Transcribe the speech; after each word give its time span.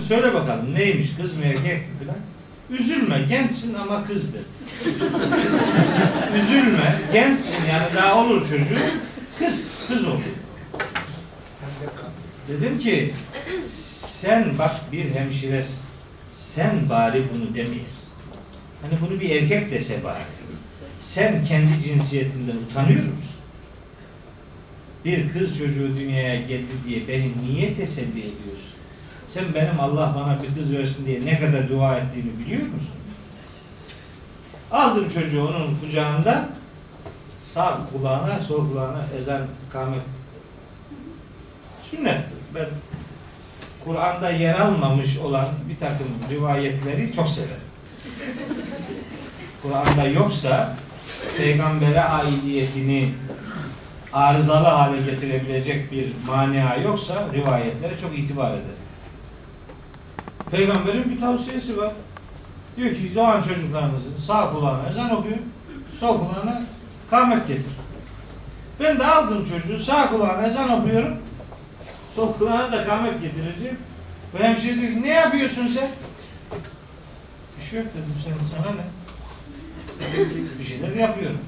Söyle 0.00 0.34
bakalım 0.34 0.74
neymiş 0.74 1.16
kız 1.16 1.36
mı 1.36 1.44
erkek 1.44 1.64
mi 1.64 1.86
filan. 1.98 2.16
Üzülme 2.70 3.22
gençsin 3.28 3.74
ama 3.74 4.04
kız 4.06 4.22
dedi. 4.34 4.44
Üzülme 6.38 7.00
gençsin 7.12 7.64
yani 7.70 7.94
daha 7.96 8.24
olur 8.24 8.48
çocuğu. 8.48 8.78
Kız, 9.38 9.62
kız 9.88 10.04
olur. 10.04 10.20
Dedim 12.48 12.78
ki 12.78 13.14
sen 13.64 14.58
bak 14.58 14.74
bir 14.92 15.14
hemşiresin. 15.14 15.78
Sen 16.32 16.88
bari 16.88 17.22
bunu 17.34 17.54
demeyesin. 17.54 18.02
Hani 18.82 19.00
bunu 19.00 19.20
bir 19.20 19.30
erkek 19.30 19.70
dese 19.70 20.04
bari. 20.04 20.22
Sen 21.00 21.44
kendi 21.44 21.82
cinsiyetinden 21.84 22.56
utanıyor 22.56 23.04
musun? 23.04 23.32
Bir 25.04 25.28
kız 25.32 25.58
çocuğu 25.58 25.96
dünyaya 25.96 26.40
geldi 26.40 26.72
diye 26.88 27.08
beni 27.08 27.32
niye 27.46 27.74
teselli 27.74 28.18
ediyorsun? 28.20 28.72
Sen 29.34 29.54
benim 29.54 29.80
Allah 29.80 30.14
bana 30.16 30.38
bir 30.42 30.60
kız 30.60 30.76
versin 30.76 31.06
diye 31.06 31.26
ne 31.26 31.40
kadar 31.40 31.68
dua 31.68 31.96
ettiğimi 31.96 32.38
biliyor 32.38 32.62
musun? 32.62 32.96
Aldım 34.70 35.08
çocuğu 35.08 35.48
onun 35.48 35.78
kucağında 35.80 36.48
sağ 37.40 37.80
kulağına 37.92 38.40
sol 38.40 38.68
kulağına 38.68 39.04
ezan 39.18 39.42
kamet 39.72 40.02
sünnettir. 41.82 42.38
Ben 42.54 42.66
Kur'an'da 43.84 44.30
yer 44.30 44.60
almamış 44.60 45.18
olan 45.18 45.46
bir 45.68 45.76
takım 45.76 46.06
rivayetleri 46.30 47.12
çok 47.12 47.28
severim. 47.28 47.54
Kur'an'da 49.62 50.08
yoksa 50.08 50.76
peygambere 51.38 52.00
aidiyetini 52.00 53.12
arızalı 54.12 54.66
hale 54.66 55.02
getirebilecek 55.02 55.92
bir 55.92 56.12
mania 56.26 56.76
yoksa 56.76 57.26
rivayetlere 57.34 57.98
çok 57.98 58.18
itibar 58.18 58.50
eder. 58.50 58.81
Peygamberin 60.52 61.10
bir 61.10 61.20
tavsiyesi 61.20 61.78
var. 61.78 61.92
Diyor 62.76 62.90
ki 62.90 63.12
doğan 63.14 63.42
çocuklarınızın 63.42 64.16
sağ 64.16 64.50
kulağına 64.50 64.88
ezan 64.88 65.10
okuyun, 65.10 65.42
sol 66.00 66.18
kulağına 66.18 66.62
kamet 67.10 67.48
getir. 67.48 67.72
Ben 68.80 68.98
de 68.98 69.06
aldım 69.06 69.44
çocuğu 69.44 69.78
sağ 69.78 70.10
kulağına 70.10 70.46
ezan 70.46 70.80
okuyorum, 70.80 71.16
sol 72.16 72.32
kulağına 72.32 72.72
da 72.72 72.84
kamet 72.84 73.22
getireceğim. 73.22 73.76
Ve 74.34 74.44
hemşire 74.44 74.80
diyor 74.80 74.92
ki 74.92 75.02
ne 75.02 75.08
yapıyorsun 75.08 75.66
sen? 75.66 75.88
Bir 77.58 77.64
şey 77.64 77.78
yok 77.78 77.88
dedim 77.94 78.14
sen 78.24 78.56
sana 78.56 78.74
ne? 78.74 78.84
Bir 80.58 80.64
şeyler 80.64 80.96
yapıyorum. 80.96 81.38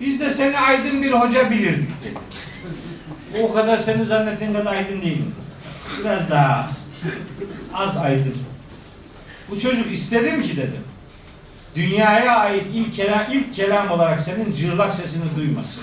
Biz 0.00 0.20
de 0.20 0.30
seni 0.30 0.58
aydın 0.58 1.02
bir 1.02 1.12
hoca 1.12 1.50
bilirdik. 1.50 1.90
O 3.42 3.52
kadar 3.52 3.78
seni 3.78 4.06
zannettiğin 4.06 4.52
kadar 4.52 4.74
aydın 4.74 5.00
değilim. 5.00 5.34
Biraz 6.00 6.30
daha 6.30 6.62
az. 6.62 6.88
Az 7.74 7.96
aydın. 7.96 8.34
Bu 9.50 9.60
çocuk 9.60 9.92
istedim 9.92 10.42
ki 10.42 10.56
dedim. 10.56 10.84
Dünyaya 11.74 12.36
ait 12.36 12.66
ilk 12.72 12.94
kelam, 12.94 13.22
ilk 13.32 13.54
kelam 13.54 13.90
olarak 13.90 14.20
senin 14.20 14.52
cırlak 14.52 14.94
sesini 14.94 15.36
duymasın. 15.36 15.82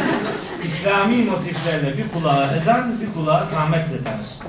İslami 0.64 1.16
motiflerle 1.16 1.98
bir 1.98 2.08
kulağa 2.08 2.56
ezan, 2.56 3.00
bir 3.00 3.14
kulağa 3.14 3.48
rahmetle 3.54 4.04
tanısın. 4.04 4.46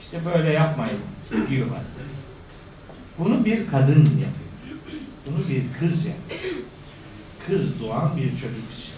İşte 0.00 0.18
böyle 0.34 0.52
yapmayın 0.52 1.00
diyorlar. 1.50 1.80
Bunu 3.18 3.44
bir 3.44 3.70
kadın 3.70 4.00
yapıyor. 4.00 4.78
Bunu 5.26 5.48
bir 5.48 5.62
kız 5.80 6.06
yapıyor. 6.06 6.54
Kız 7.46 7.80
doğan 7.80 8.16
bir 8.16 8.30
çocuk 8.30 8.72
için. 8.72 8.94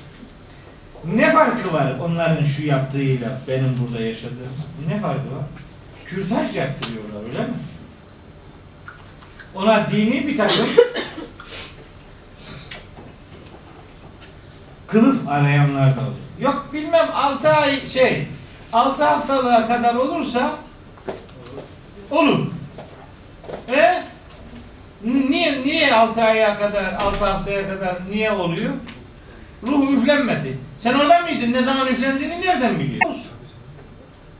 Ne 1.17 1.33
farkı 1.33 1.73
var 1.73 1.95
onların 2.03 2.45
şu 2.45 2.67
yaptığıyla 2.67 3.41
benim 3.49 3.79
burada 3.83 4.03
yaşadığım? 4.03 4.53
Ne 4.89 5.01
farkı 5.01 5.19
var? 5.19 5.45
Kürtaj 6.09 6.57
yaptırıyorlar 6.57 7.25
öyle 7.29 7.43
mi? 7.43 7.57
Ona 9.55 9.89
dini 9.91 10.27
bir 10.27 10.37
takım 10.37 10.67
kılıf 14.87 15.29
arayanlar 15.29 15.97
da 15.97 16.01
oluyor. 16.01 16.15
Yok 16.41 16.69
bilmem 16.73 17.09
6 17.15 17.49
ay 17.49 17.87
şey 17.87 18.29
6 18.73 19.05
haftalığa 19.05 19.69
kadar 19.69 19.95
olursa 19.95 20.55
olur. 22.11 22.47
E 23.77 24.05
niye 25.05 25.63
niye 25.63 25.95
6 25.95 26.23
aya 26.25 26.59
kadar 26.59 26.85
6 26.93 27.25
haftaya 27.25 27.69
kadar 27.69 27.97
niye 28.11 28.33
oluyor? 28.33 28.73
Ruh 29.67 29.91
üflenmedi. 29.93 30.59
Sen 30.79 30.95
orada 30.95 31.21
mıydın? 31.21 31.53
Ne 31.53 31.63
zaman 31.63 31.87
üflendiğini 31.87 32.41
nereden 32.41 32.79
biliyorsun? 32.79 33.23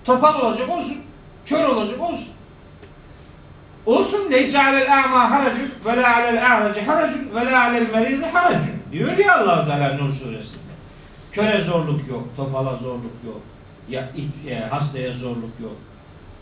Topal 0.05 0.41
olacak 0.41 0.69
olsun. 0.69 1.06
Kör 1.47 1.65
olacak 1.65 2.01
olsun. 2.01 2.29
Olsun 3.87 4.31
leysa 4.31 4.65
alel 4.65 5.05
a'ma 5.05 5.31
haracun 5.31 5.71
ve 5.85 5.97
la 5.97 6.17
alel 6.17 6.53
a'raci 6.53 6.83
haracun 6.83 7.35
ve 7.35 7.47
la 7.47 7.65
alel 7.65 7.91
meridi 7.93 8.27
haracun. 8.27 8.75
Diyor 8.93 9.19
ya 9.19 9.39
Allah 9.39 9.67
Teala 9.67 9.95
Nur 9.95 10.11
suresinde. 10.11 10.67
Köre 11.33 11.61
zorluk 11.61 12.09
yok, 12.09 12.29
topala 12.37 12.77
zorluk 12.77 13.15
yok. 13.27 13.41
Ya 13.89 14.11
e, 14.49 14.55
hastaya 14.55 15.13
zorluk 15.13 15.51
yok. 15.63 15.77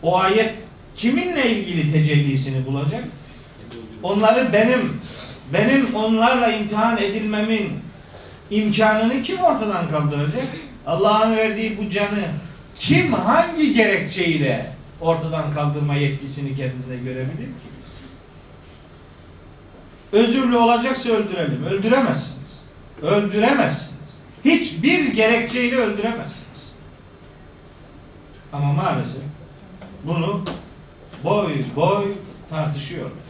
O 0.02 0.18
ayet 0.18 0.54
kiminle 0.96 1.50
ilgili 1.50 1.92
tecellisini 1.92 2.66
bulacak? 2.66 3.04
Onları 4.02 4.52
benim 4.52 5.00
benim 5.52 5.94
onlarla 5.94 6.48
imtihan 6.48 6.98
edilmemin 6.98 7.72
imkanını 8.50 9.22
kim 9.22 9.38
ortadan 9.38 9.90
kaldıracak? 9.90 10.44
Allah'ın 10.86 11.36
verdiği 11.36 11.78
bu 11.78 11.90
canı 11.90 12.24
kim 12.74 13.12
hangi 13.12 13.72
gerekçeyle 13.74 14.73
ortadan 15.04 15.52
kaldırma 15.52 15.94
yetkisini 15.94 16.56
kendinde 16.56 16.96
görebilir 16.96 17.46
ki? 17.46 17.74
Özürlü 20.12 20.56
olacaksa 20.56 21.10
öldürelim. 21.10 21.64
Öldüremezsiniz. 21.64 22.50
Öldüremezsiniz. 23.02 23.94
Hiçbir 24.44 25.12
gerekçeyle 25.12 25.76
öldüremezsiniz. 25.76 26.44
Ama 28.52 28.72
maalesef 28.72 29.22
bunu 30.04 30.44
boy 31.24 31.52
boy 31.76 32.12
tartışıyorlar. 32.50 33.24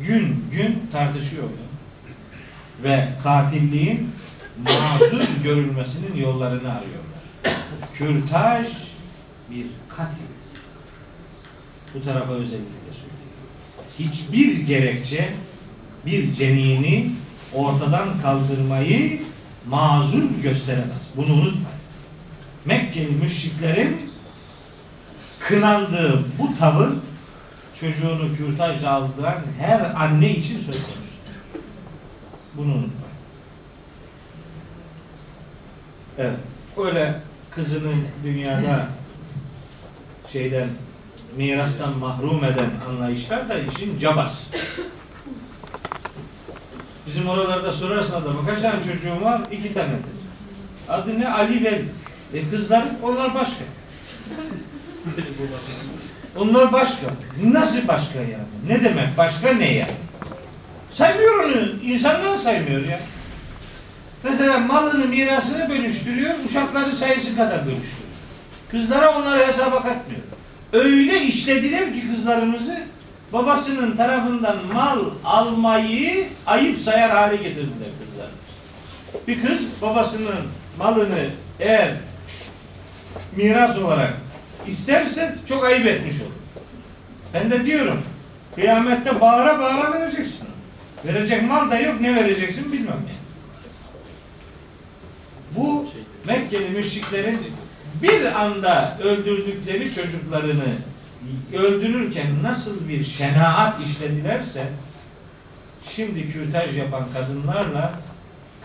Gün 0.00 0.44
gün 0.52 0.88
tartışıyorlar. 0.92 1.66
Ve 2.82 3.08
katilliğin 3.22 4.10
mazur 4.64 5.24
görülmesinin 5.44 6.16
yollarını 6.16 6.72
arıyorlar. 6.72 7.16
Kürtaj 7.94 8.66
bir 9.50 9.66
katil. 9.96 10.24
Bu 11.96 12.04
tarafa 12.04 12.32
özellikle 12.32 12.92
söylüyorum. 12.92 13.16
Hiçbir 13.98 14.66
gerekçe 14.66 15.28
bir 16.06 16.32
cenini 16.32 17.10
ortadan 17.54 18.20
kaldırmayı 18.22 19.22
mazur 19.68 20.22
gösteremez. 20.42 20.92
Bunu 21.16 21.32
unutmayın. 21.32 21.66
Mekkeli 22.64 23.10
müşriklerin 23.10 24.10
kınandığı 25.40 26.24
bu 26.38 26.58
tavır 26.58 26.90
çocuğunu 27.80 28.36
kürtajla 28.36 28.90
aldıran 28.90 29.42
her 29.58 30.04
anne 30.04 30.30
için 30.30 30.58
söz 30.58 30.82
konusu. 30.82 31.16
Bunu 32.54 32.72
unutmayın. 32.72 32.92
Evet. 36.18 36.36
Öyle 36.76 37.20
kızını 37.50 37.92
dünyada 38.24 38.88
şeyden 40.32 40.68
mirastan 41.36 41.98
mahrum 41.98 42.44
eden 42.44 42.70
anlayışlar 42.88 43.48
da 43.48 43.54
işin 43.58 43.98
cabası. 43.98 44.42
Bizim 47.06 47.28
oralarda 47.28 47.72
sorarsan 47.72 48.22
adama 48.22 48.46
kaç 48.46 48.62
tane 48.62 48.84
çocuğum 48.84 49.24
var? 49.24 49.40
İki 49.52 49.74
tanedir. 49.74 50.16
Adı 50.88 51.20
ne? 51.20 51.28
Ali 51.28 51.64
ve 51.64 51.82
e 52.38 52.50
kızlar 52.50 52.84
onlar 53.02 53.34
başka. 53.34 53.64
Onlar 56.36 56.72
başka. 56.72 57.06
Nasıl 57.44 57.88
başka 57.88 58.18
yani? 58.18 58.44
Ne 58.68 58.84
demek? 58.84 59.18
Başka 59.18 59.52
ne 59.52 59.72
yani? 59.72 59.92
Saymıyor 60.90 61.44
onu. 61.44 61.82
İnsanlar 61.82 62.36
saymıyor 62.36 62.80
ya. 62.80 63.00
Mesela 64.24 64.58
malını, 64.58 65.06
mirasını 65.06 65.68
bölüştürüyor, 65.68 66.34
uşakları 66.46 66.92
sayısı 66.92 67.36
kadar 67.36 67.66
bölüştürüyor. 67.66 68.06
Kızlara 68.70 69.18
onları 69.18 69.46
hesaba 69.46 69.82
katmıyor. 69.82 70.22
Öyle 70.72 71.22
işlediler 71.22 71.92
ki 71.92 72.08
kızlarımızı 72.08 72.80
babasının 73.32 73.96
tarafından 73.96 74.56
mal 74.74 75.00
almayı 75.24 76.26
ayıp 76.46 76.78
sayar 76.78 77.10
hale 77.10 77.36
getirdiler 77.36 77.88
kızlar. 78.04 78.28
Bir 79.28 79.46
kız 79.46 79.60
babasının 79.82 80.36
malını 80.78 81.24
eğer 81.60 81.94
miras 83.36 83.78
olarak 83.78 84.14
isterse 84.66 85.36
çok 85.48 85.64
ayıp 85.64 85.86
etmiş 85.86 86.20
olur. 86.20 86.30
Ben 87.34 87.50
de 87.50 87.66
diyorum 87.66 88.02
kıyamette 88.54 89.20
bağıra 89.20 89.58
bağıra 89.58 89.92
vereceksin. 89.92 90.48
Verecek 91.04 91.42
mal 91.42 91.70
da 91.70 91.78
yok 91.78 92.00
ne 92.00 92.14
vereceksin 92.14 92.72
bilmem 92.72 93.00
ne. 93.06 93.14
Bu 95.56 95.86
Mekkeli 96.26 96.68
müşriklerin 96.68 97.38
bir 98.02 98.40
anda 98.40 98.98
öldürdükleri 99.02 99.94
çocuklarını 99.94 100.74
öldürürken 101.54 102.42
nasıl 102.42 102.88
bir 102.88 103.04
şenaat 103.04 103.80
işledilerse 103.80 104.66
şimdi 105.88 106.30
kürtaj 106.30 106.78
yapan 106.78 107.04
kadınlarla 107.14 107.92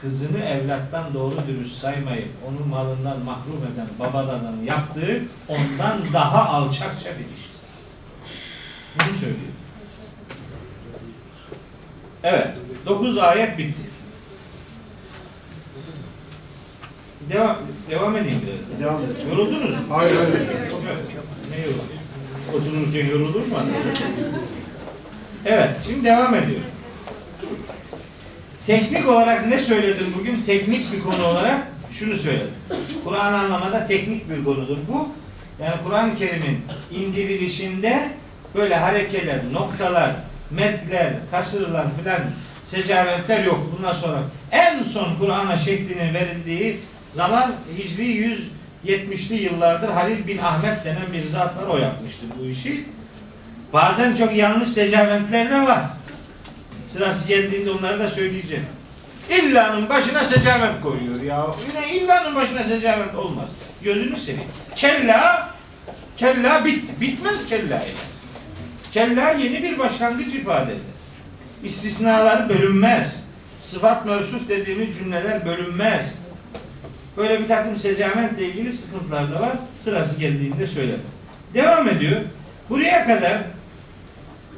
kızını 0.01 0.39
evlattan 0.39 1.13
doğru 1.13 1.35
dürüst 1.47 1.77
saymayıp 1.77 2.29
onun 2.47 2.67
malından 2.67 3.19
mahrum 3.19 3.61
eden 3.73 3.87
babalarının 3.99 4.63
yaptığı 4.63 5.21
ondan 5.47 6.13
daha 6.13 6.49
alçakça 6.49 7.09
bir 7.09 7.35
iştir. 7.37 7.61
Bunu 8.95 9.13
söylüyor. 9.13 9.51
Evet. 12.23 12.47
9 12.85 13.17
ayet 13.17 13.57
bitti. 13.57 13.90
Devam, 17.29 17.57
devam 17.89 18.15
edeyim 18.17 18.41
biraz. 18.45 18.81
Devam 18.81 19.03
edelim. 19.03 19.29
Yoruldunuz 19.29 19.71
mu? 19.71 19.77
Hayır 19.89 20.15
hayır. 20.15 20.47
Ne 21.51 21.61
yoruldu? 21.61 22.01
Otururken 22.55 23.05
yorulur 23.05 23.47
mu? 23.47 23.57
Evet, 25.45 25.69
şimdi 25.87 26.03
devam 26.03 26.35
ediyor. 26.35 26.59
Teknik 28.67 29.09
olarak 29.09 29.47
ne 29.47 29.59
söyledim 29.59 30.13
bugün? 30.19 30.35
Teknik 30.35 30.93
bir 30.93 31.01
konu 31.01 31.25
olarak 31.25 31.67
şunu 31.91 32.15
söyledim. 32.15 32.53
Kur'an 33.03 33.33
anlamada 33.33 33.87
teknik 33.87 34.29
bir 34.29 34.43
konudur 34.43 34.77
bu. 34.87 35.09
Yani 35.63 35.75
Kur'an-ı 35.85 36.15
Kerim'in 36.15 36.59
indirilişinde 36.91 38.09
böyle 38.55 38.75
harekeler, 38.75 39.39
noktalar, 39.53 40.11
metler, 40.51 41.13
kasırlar 41.31 41.85
filan 41.99 42.19
secavetler 42.63 43.43
yok. 43.43 43.59
Bundan 43.77 43.93
sonra 43.93 44.23
en 44.51 44.83
son 44.83 45.15
Kur'an'a 45.19 45.57
şeklinin 45.57 46.13
verildiği 46.13 46.79
zaman 47.13 47.51
Hicri 47.77 48.35
170'li 48.85 49.35
yıllardır 49.35 49.89
Halil 49.89 50.27
bin 50.27 50.37
Ahmet 50.37 50.85
denen 50.85 51.13
bir 51.13 51.23
zat 51.23 51.57
var. 51.57 51.67
O 51.69 51.77
yapmıştı 51.77 52.25
bu 52.39 52.45
işi. 52.45 52.85
Bazen 53.73 54.15
çok 54.15 54.35
yanlış 54.35 54.67
secavetler 54.67 55.51
de 55.51 55.61
var. 55.61 55.81
Sırası 56.87 57.27
geldiğinde 57.27 57.71
onları 57.71 57.99
da 57.99 58.09
söyleyeceğim. 58.09 58.65
İllanın 59.29 59.89
başına 59.89 60.25
secavet 60.25 60.81
koyuyor 60.81 61.21
ya. 61.21 61.45
Yine 61.69 61.95
illanın 61.95 62.35
başına 62.35 62.63
secavet 62.63 63.15
olmaz. 63.15 63.49
Gözünü 63.83 64.17
seveyim. 64.17 64.49
Kella, 64.75 65.49
kella 66.17 66.65
bitti. 66.65 67.01
Bitmez 67.01 67.47
kella 67.47 67.83
ile. 67.83 67.93
Kella 68.91 69.31
yeni 69.31 69.63
bir 69.63 69.79
başlangıç 69.79 70.33
ifade 70.33 70.71
eder. 70.71 70.81
İstisnalar 71.63 72.49
bölünmez. 72.49 73.15
Sıfat 73.61 74.05
mevsuf 74.05 74.49
dediğimiz 74.49 74.97
cümleler 74.97 75.45
bölünmez. 75.45 76.13
Böyle 77.17 77.39
bir 77.39 77.47
takım 77.47 77.75
secametle 77.75 78.45
ilgili 78.45 78.71
sıkıntılar 78.71 79.31
da 79.31 79.41
var. 79.41 79.51
Sırası 79.75 80.19
geldiğinde 80.19 80.67
söylerim. 80.67 81.01
Devam 81.53 81.89
ediyor. 81.89 82.21
Buraya 82.69 83.07
kadar 83.07 83.41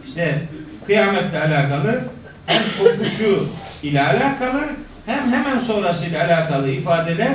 işte 0.05 0.41
kıyametle 0.85 1.39
alakalı 1.39 2.01
hem 2.45 2.61
kopuşu 2.79 3.47
ile 3.83 4.01
alakalı 4.01 4.61
hem 5.05 5.31
hemen 5.31 5.59
sonrasıyla 5.59 6.25
alakalı 6.25 6.69
ifadeler 6.69 7.31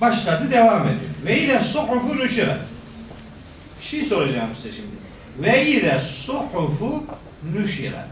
başladı 0.00 0.50
devam 0.50 0.82
ediyor. 0.82 1.10
Ve 1.26 1.38
ile 1.38 1.58
suhufu 1.58 2.16
nüşirat. 2.16 2.58
Bir 3.80 3.84
şey 3.84 4.02
soracağım 4.02 4.48
size 4.54 4.72
şimdi. 4.72 4.94
Ve 5.38 5.66
ile 5.66 5.98
suhufu 5.98 7.04
nüşirat. 7.54 8.06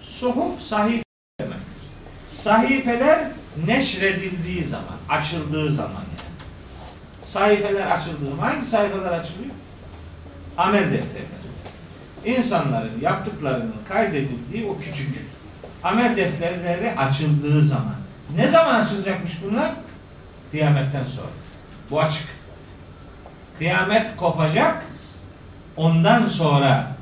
Suhuf 0.00 0.60
sahife 0.60 1.02
demek. 1.40 1.58
Sahifeler 2.28 3.18
neşredildiği 3.66 4.64
zaman, 4.64 4.96
açıldığı 5.08 5.70
zaman 5.70 5.92
yani. 5.92 6.34
Sahifeler 7.22 7.90
açıldığı 7.90 8.30
zaman, 8.30 8.48
hangi 8.48 8.66
sayfalar 8.66 9.18
açılıyor? 9.18 9.54
Amel 10.56 10.84
defterleri. 10.84 11.44
İnsanların 12.24 13.00
yaptıklarının 13.00 13.74
kaydedildiği 13.88 14.66
o 14.66 14.78
küçük 14.78 15.24
amel 15.84 16.16
defterleri 16.16 16.98
açıldığı 16.98 17.62
zaman. 17.62 17.94
Ne 18.36 18.48
zaman 18.48 18.74
açılacakmış 18.74 19.32
bunlar? 19.42 19.72
Kıyametten 20.50 21.04
sonra. 21.04 21.28
Bu 21.90 22.00
açık. 22.00 22.28
Kıyamet 23.58 24.16
kopacak. 24.16 24.84
Ondan 25.76 26.26
sonra 26.26 26.96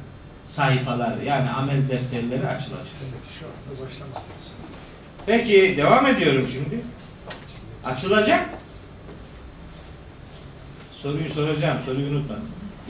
sayfalar 0.46 1.16
yani 1.16 1.50
amel 1.50 1.88
defterleri 1.88 2.48
açılacak. 2.48 2.86
Demek 3.00 3.28
ki 3.28 3.38
şu 3.38 3.44
anda 3.44 3.84
başlamak 3.84 4.14
lazım. 4.14 4.54
Peki 5.26 5.74
devam 5.76 6.06
ediyorum 6.06 6.48
şimdi. 6.52 6.82
Açılacak. 7.84 8.48
Soruyu 10.92 11.30
soracağım. 11.30 11.78
Soruyu 11.86 12.10
unutma. 12.10 12.36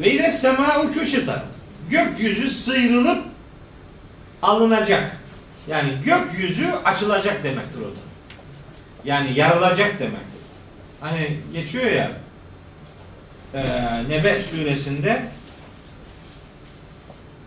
Ve 0.01 0.11
ile 0.11 0.31
sema 0.31 0.81
uçuşita. 0.81 1.45
Gökyüzü 1.91 2.51
sıyrılıp 2.51 3.25
alınacak. 4.43 5.17
Yani 5.69 5.93
gökyüzü 6.05 6.71
açılacak 6.85 7.45
demektir 7.45 7.81
o 7.81 7.85
da. 7.85 8.01
Yani 9.05 9.39
yarılacak 9.39 9.99
demektir. 9.99 10.43
Hani 11.01 11.39
geçiyor 11.53 11.91
ya 11.91 12.11
e, 13.55 13.63
Nebe 14.09 14.43
suresinde 14.43 15.23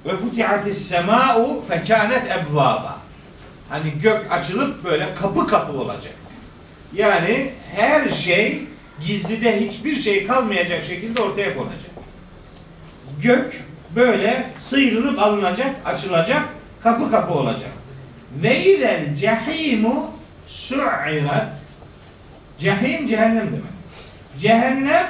ve 0.05 0.17
futihatis 0.17 0.87
sema'u 0.87 1.65
fekanet 1.67 2.31
ebvaba. 2.31 2.94
Hani 3.69 3.91
gök 3.91 4.31
açılıp 4.31 4.83
böyle 4.83 5.15
kapı 5.15 5.47
kapı 5.47 5.73
olacak. 5.73 6.13
Yani 6.93 7.51
her 7.75 8.09
şey 8.09 8.63
gizlide 9.01 9.61
hiçbir 9.61 9.95
şey 9.95 10.27
kalmayacak 10.27 10.83
şekilde 10.83 11.21
ortaya 11.21 11.57
konacak. 11.57 11.91
Gök 13.21 13.63
böyle 13.95 14.45
sıyrılıp 14.57 15.19
alınacak, 15.19 15.75
açılacak, 15.85 16.43
kapı 16.83 17.11
kapı 17.11 17.39
olacak. 17.39 17.71
Ve 18.43 18.65
izel 18.65 19.15
cehimu 19.15 20.11
su'irat 20.47 21.65
Cehim 22.57 23.07
cehennem 23.07 23.47
demek. 23.47 23.75
Cehennem 24.39 25.07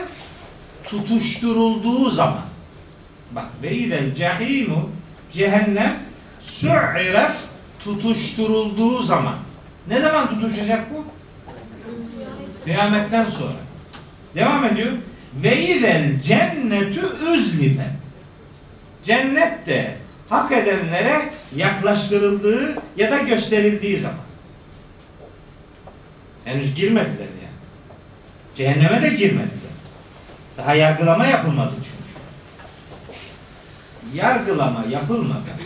tutuşturulduğu 0.84 2.10
zaman 2.10 2.46
bak 3.31 3.46
ve 3.62 3.72
izel 3.75 4.13
cehimu 4.13 4.90
cehennem 5.31 6.00
su'irat 6.42 7.36
tutuşturulduğu 7.86 9.00
zaman. 9.00 9.36
Ne 9.88 10.02
zaman 10.02 10.30
tutuşacak 10.30 10.92
bu? 10.94 11.06
Kıyametten 12.64 13.26
sonra. 13.26 13.58
Devam 14.36 14.66
ediyor. 14.66 14.92
Ve 15.44 15.62
izel 15.62 16.22
cennetü 16.22 17.02
üzlifet. 17.34 17.86
Cennet 19.04 19.68
de 19.68 19.98
hak 20.30 20.52
edenlere 20.52 21.30
yaklaştırıldığı 21.56 22.76
ya 22.98 23.12
da 23.12 23.18
gösterildiği 23.18 23.98
zaman. 23.98 24.26
Henüz 26.45 26.76
girmediler 26.76 27.19
yani. 27.19 27.56
Cehenneme 28.56 29.02
de 29.02 29.09
girmediler. 29.09 29.76
Daha 30.57 30.76
yargılama 30.76 31.26
yapılmadı 31.26 31.74
çünkü. 31.76 31.95
Yargılama 34.18 34.83
yapılmadan 34.92 35.59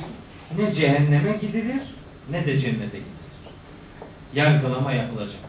ne 0.58 0.74
cehenneme 0.74 1.32
gidilir 1.42 1.99
ne 2.32 2.46
de 2.46 2.60
cennete 2.60 2.98
gidilir. 2.98 3.04
Yargılama 4.34 4.94
yapılacak. 4.94 5.40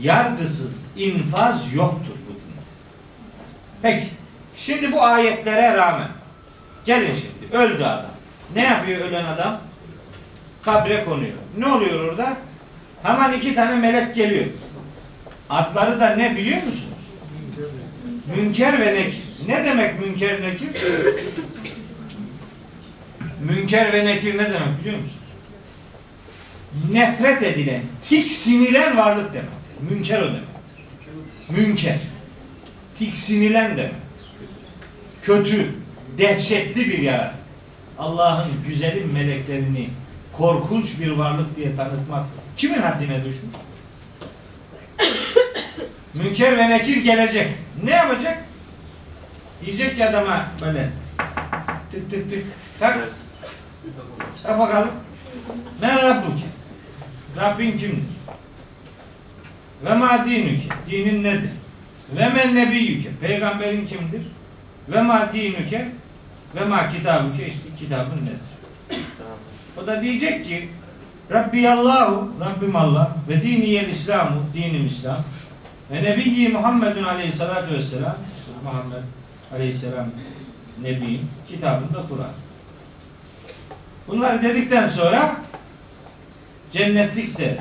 Yargısız 0.00 0.82
infaz 0.96 1.74
yoktur 1.74 2.14
bu 2.28 2.32
dinde. 2.32 2.62
Peki. 3.82 4.06
Şimdi 4.56 4.92
bu 4.92 5.02
ayetlere 5.02 5.76
rağmen 5.76 6.08
gelin 6.84 7.14
şimdi 7.14 7.56
öldü 7.56 7.84
adam. 7.84 8.10
Ne 8.54 8.62
yapıyor 8.62 9.00
ölen 9.00 9.24
adam? 9.24 9.60
Kabre 10.62 11.04
konuyor. 11.04 11.34
Ne 11.58 11.66
oluyor 11.66 12.08
orada? 12.08 12.36
Hemen 13.02 13.32
iki 13.32 13.54
tane 13.54 13.76
melek 13.76 14.14
geliyor. 14.14 14.46
Adları 15.50 16.00
da 16.00 16.08
ne 16.10 16.36
biliyor 16.36 16.62
musunuz? 16.62 16.84
Münker 18.36 18.80
ve 18.80 18.94
nekir. 18.94 19.22
Ne 19.48 19.64
demek 19.64 20.00
münker 20.00 20.42
nekir? 20.42 20.68
Münker 23.40 23.92
ve 23.92 24.04
nekir 24.04 24.38
ne 24.38 24.52
demek 24.52 24.80
biliyor 24.80 24.98
musunuz? 24.98 25.17
Nefret 26.92 27.42
edilen, 27.42 27.80
tiksinilen 28.02 28.96
varlık 28.96 29.34
demektir. 29.34 29.90
Münker 29.90 30.22
o 30.22 30.26
demektir. 30.26 30.48
Münker. 31.50 31.98
Tiksinilen 32.98 33.76
demektir. 33.76 33.98
Kötü, 35.22 35.74
dehşetli 36.18 36.88
bir 36.88 36.98
yaratık. 36.98 37.38
Allah'ın 37.98 38.50
güzelim 38.68 39.12
meleklerini 39.12 39.88
korkunç 40.32 41.00
bir 41.00 41.10
varlık 41.10 41.56
diye 41.56 41.76
tanıtmak 41.76 42.26
kimin 42.56 42.82
haddine 42.82 43.24
düşmüş? 43.24 43.54
Münker 46.14 46.58
ve 46.58 46.70
nekir 46.70 46.96
gelecek. 46.96 47.48
Ne 47.84 47.90
yapacak? 47.90 48.44
Diyecek 49.66 49.96
ki 49.96 50.04
adama 50.04 50.46
böyle 50.60 50.90
tık 51.90 52.10
tık 52.10 52.30
tık 52.30 52.44
tak. 52.80 52.98
Tak 54.42 54.58
bakalım. 54.58 54.90
Ne 55.82 56.02
Rabbuki? 56.02 56.47
Rabbin 57.40 57.78
kimdir? 57.78 58.02
Ve 59.84 59.94
ma 59.94 60.24
dinüki? 60.24 60.68
Dinin 60.90 61.24
nedir? 61.24 61.50
Ve 62.16 62.28
men 62.28 62.54
nebiyyüke. 62.54 63.10
Peygamberin 63.20 63.86
kimdir? 63.86 64.22
Ve 64.88 65.02
ma 65.02 65.32
dinüke. 65.32 65.88
Ve 66.56 66.64
ma 66.64 66.88
kitabüke. 66.88 67.48
işte 67.48 67.68
kitabın 67.78 68.22
nedir? 68.22 68.36
O 69.82 69.86
da 69.86 70.02
diyecek 70.02 70.44
ki 70.44 70.68
Rabbiyallahu, 71.30 72.30
Rabbim 72.40 72.76
Allah 72.76 73.16
ve 73.28 73.42
diniyel 73.42 73.88
İslamu, 73.88 74.40
dinim 74.54 74.86
İslam 74.86 75.18
ve 75.90 76.02
Nebiyyi 76.02 76.48
Muhammedun 76.48 77.04
aleyhissalatu 77.04 77.74
vesselam 77.74 78.16
Muhammed 78.64 79.02
aleyhisselam 79.54 80.06
Nebi 80.82 81.20
kitabında 81.48 82.02
Kur'an. 82.08 82.30
Bunları 84.08 84.42
dedikten 84.42 84.86
sonra 84.86 85.36
cennetlikse 86.72 87.58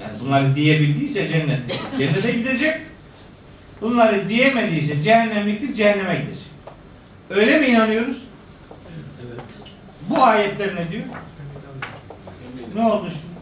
yani 0.00 0.20
bunları 0.20 0.54
diyebildiyse 0.54 1.28
cennetlik. 1.28 1.80
Cennete 1.98 2.32
gidecek. 2.32 2.80
Bunları 3.80 4.28
diyemediyse 4.28 5.02
cehennemliktir, 5.02 5.74
cehenneme 5.74 6.14
gidecek. 6.14 6.46
Öyle 7.30 7.58
mi 7.58 7.66
inanıyoruz? 7.66 8.16
Bu 10.08 10.22
ayetler 10.22 10.74
ne 10.74 10.90
diyor? 10.90 11.04
Ne 12.74 12.82
oldu 12.82 13.10
şimdi? 13.10 13.34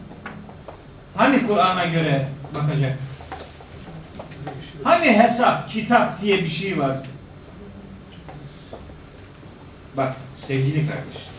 Hani 1.15 1.47
Kur'an'a 1.47 1.85
göre 1.85 2.27
bakacak? 2.55 2.97
Hani 4.83 5.17
hesap, 5.17 5.69
kitap 5.69 6.21
diye 6.21 6.41
bir 6.41 6.47
şey 6.47 6.79
var? 6.79 6.97
Bak 9.97 10.15
sevgili 10.47 10.87
kardeşler. 10.87 11.33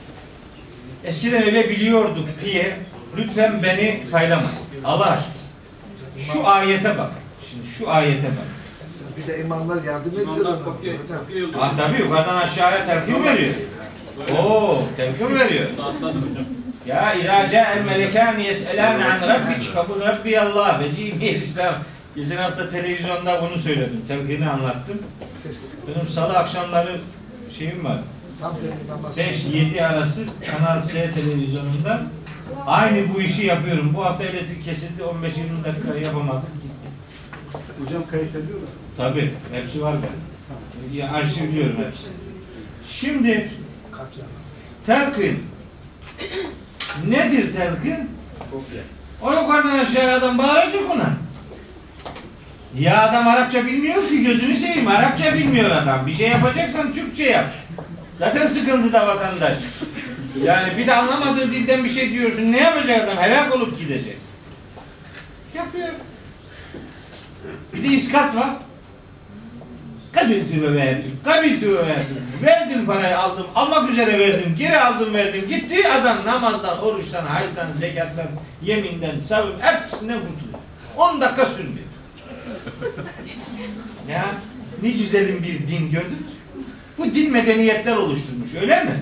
Eskiden 1.05 1.43
öyle 1.43 1.71
biliyorduk 1.71 2.29
diye 2.45 2.77
lütfen 3.17 3.63
beni 3.63 4.03
paylamayın. 4.13 4.51
Allah 4.85 5.05
aşkına. 5.05 5.35
Şu 6.33 6.49
ayete 6.49 6.99
bak. 6.99 7.11
Şimdi 7.51 7.67
şu 7.67 7.91
ayete 7.91 8.27
bak. 8.27 8.47
Bir 9.17 9.27
de 9.27 9.41
imamlar 9.41 9.83
yardım 9.83 10.11
ediyor. 10.11 10.23
İmamlar 10.23 10.65
kopya. 10.65 10.93
Ah 11.61 11.73
tabii 11.77 11.99
yukarıdan 11.99 12.37
aşağıya 12.37 12.85
telkin 12.85 13.25
veriyor. 13.25 13.55
Oo, 14.39 14.83
telkin 14.97 15.35
veriyor. 15.35 15.69
Atladım 15.83 16.29
hocam. 16.31 16.45
Ya 16.87 17.15
ila 17.15 17.51
ca'el 17.51 17.85
melekâni 17.85 18.45
yes'elâne 18.47 19.05
an 19.05 19.29
rabbik 19.29 19.75
fekul 19.75 20.01
rabbiyallah 20.01 20.81
ve 20.81 20.97
diniyel 20.97 21.43
İslam. 21.43 21.75
Geçen 22.17 22.37
hafta 22.37 22.71
televizyonda 22.71 23.43
bunu 23.43 23.59
söyledim. 23.59 24.05
Telkini 24.09 24.49
anlattım. 24.49 24.99
Benim 25.87 26.09
salı 26.09 26.39
akşamları 26.39 27.01
şeyim 27.59 27.85
var. 27.85 27.99
Tam 28.41 28.53
benim 28.63 28.89
namaz. 28.89 29.19
5-7 29.19 29.87
arası 29.87 30.25
Kanal 30.47 30.81
S 30.81 31.11
televizyonunda 31.11 32.03
aynı 32.67 33.15
bu 33.15 33.21
işi 33.21 33.47
yapıyorum. 33.47 33.95
Bu 33.95 34.05
hafta 34.05 34.25
elektrik 34.25 34.65
kesildi 34.65 35.03
15-20 35.03 35.65
dakika 35.65 35.99
yapamadım. 35.99 36.49
Hocam 37.85 38.03
kayıt 38.11 38.31
ediyor 38.37 38.61
mu? 38.61 38.67
Tabii 38.97 39.35
hepsi 39.53 39.83
var 39.83 39.95
ben. 40.03 40.97
Ya, 40.97 41.13
arşivliyorum 41.13 41.77
hepsini. 41.85 42.13
Şimdi 42.89 43.51
telkin 44.87 45.45
nedir 47.09 47.55
telkin? 47.57 48.11
O 49.23 49.33
yukarıdan 49.33 49.79
aşağıya 49.79 50.17
adam 50.17 50.39
bağıracak 50.39 50.91
ona. 50.91 51.11
Ya 52.79 53.03
adam 53.09 53.29
Arapça 53.29 53.67
bilmiyor 53.67 54.09
ki 54.09 54.25
gözünü 54.25 54.55
seveyim. 54.55 54.89
Arapça 54.89 55.35
bilmiyor 55.35 55.71
adam. 55.71 56.07
Bir 56.07 56.13
şey 56.13 56.29
yapacaksan 56.29 56.93
Türkçe 56.93 57.25
yap. 57.25 57.51
Zaten 58.19 58.47
sıkıntıda 58.47 59.07
vatandaş. 59.07 59.59
Yani 60.43 60.79
bir 60.79 60.87
de 60.87 60.95
anlamadığı 60.95 61.53
dilden 61.53 61.85
bir 61.85 61.89
şey 61.89 62.11
diyorsun. 62.11 62.53
Ne 62.53 62.61
yapacak 62.61 63.05
adam? 63.05 63.19
Helak 63.19 63.55
olup 63.55 63.79
gidecek. 63.79 64.19
Yapıyor. 65.55 65.89
Bir 67.75 67.85
de 67.85 67.89
iskat 67.89 68.37
var. 68.37 68.51
Kabiltü 70.13 70.63
ve 70.63 70.75
verdim. 70.75 71.21
Kabiltü 71.25 71.71
ve 71.71 71.87
verdim. 71.87 72.23
Verdim 72.43 72.87
parayı 72.87 73.19
aldım. 73.19 73.47
Almak 73.55 73.91
üzere 73.91 74.19
verdim. 74.19 74.57
Geri 74.59 74.79
aldım 74.79 75.15
verdim. 75.15 75.45
Gitti 75.49 75.89
adam 75.89 76.27
namazdan, 76.27 76.83
oruçtan, 76.83 77.27
hayırdan, 77.27 77.73
zekattan, 77.77 78.27
yeminden, 78.63 79.21
sabır 79.21 79.53
hepsinden 79.61 80.19
kurtuluyor. 80.21 80.59
10 80.97 81.21
dakika 81.21 81.47
sürmüyor. 81.47 81.87
ya 84.11 84.25
ne 84.83 84.91
güzelim 84.91 85.43
bir 85.43 85.69
din 85.69 85.91
gördünüz? 85.91 86.35
Bu 86.99 87.15
din 87.15 87.33
medeniyetler 87.33 87.97
oluşturmuş 87.97 88.55
öyle 88.61 88.85
mi? 88.85 88.95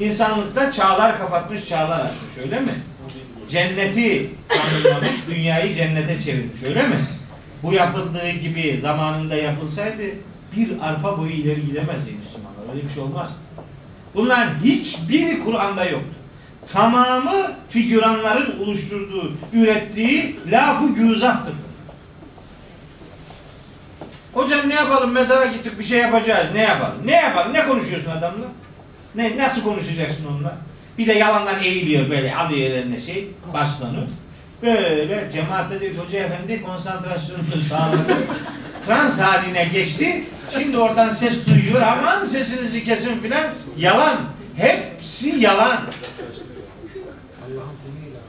İnsanlıkta 0.00 0.72
çağlar 0.72 1.18
kapatmış, 1.18 1.68
çağlar 1.68 2.00
açmış 2.00 2.38
öyle 2.44 2.60
mi? 2.60 2.72
Cenneti 3.48 4.30
tanımlamış, 4.48 5.16
dünyayı 5.30 5.74
cennete 5.74 6.20
çevirmiş 6.20 6.62
öyle 6.62 6.82
mi? 6.82 6.96
Bu 7.62 7.72
yapıldığı 7.72 8.30
gibi 8.30 8.78
zamanında 8.82 9.36
yapılsaydı 9.36 10.02
bir 10.56 10.70
arpa 10.80 11.18
boyu 11.18 11.30
ileri 11.30 11.66
gidemezdi 11.66 12.12
Müslümanlar. 12.12 12.74
Öyle 12.74 12.82
bir 12.84 12.88
şey 12.88 13.02
olmaz. 13.02 13.36
Bunlar 14.14 14.48
hiçbiri 14.64 15.40
Kur'an'da 15.44 15.84
yoktu. 15.84 16.14
Tamamı 16.72 17.52
figüranların 17.68 18.60
oluşturduğu, 18.60 19.32
ürettiği 19.52 20.36
lafı 20.50 20.88
güzaftır. 20.88 21.54
Hocam 24.34 24.68
ne 24.68 24.74
yapalım? 24.74 25.10
Mezara 25.10 25.46
gittik 25.46 25.78
bir 25.78 25.84
şey 25.84 25.98
yapacağız. 25.98 26.46
Ne 26.54 26.62
yapalım? 26.62 27.06
Ne 27.06 27.14
yapalım? 27.14 27.52
Ne 27.52 27.66
konuşuyorsun 27.66 28.10
adamla? 28.10 28.46
Ne 29.16 29.36
nasıl 29.36 29.62
konuşacaksın 29.62 30.26
onunla? 30.26 30.56
Bir 30.98 31.06
de 31.06 31.12
yalandan 31.12 31.62
eğiliyor 31.62 32.10
böyle 32.10 32.36
alıyor 32.36 32.70
eline 32.70 33.00
şey 33.00 33.28
bastonu. 33.54 34.06
Böyle 34.62 35.30
cemaatte 35.32 35.80
diyor 35.80 35.94
hoca 35.94 36.18
efendi 36.18 36.62
konsantrasyonunu 36.62 37.60
sağladı. 37.68 38.16
Trans 38.86 39.20
haline 39.20 39.64
geçti. 39.64 40.24
Şimdi 40.58 40.78
oradan 40.78 41.08
ses 41.08 41.46
duyuyor. 41.46 41.82
Aman 41.82 42.24
sesinizi 42.24 42.84
kesin 42.84 43.20
filan. 43.20 43.44
Yalan. 43.78 44.16
Hepsi 44.56 45.36
yalan. 45.38 45.80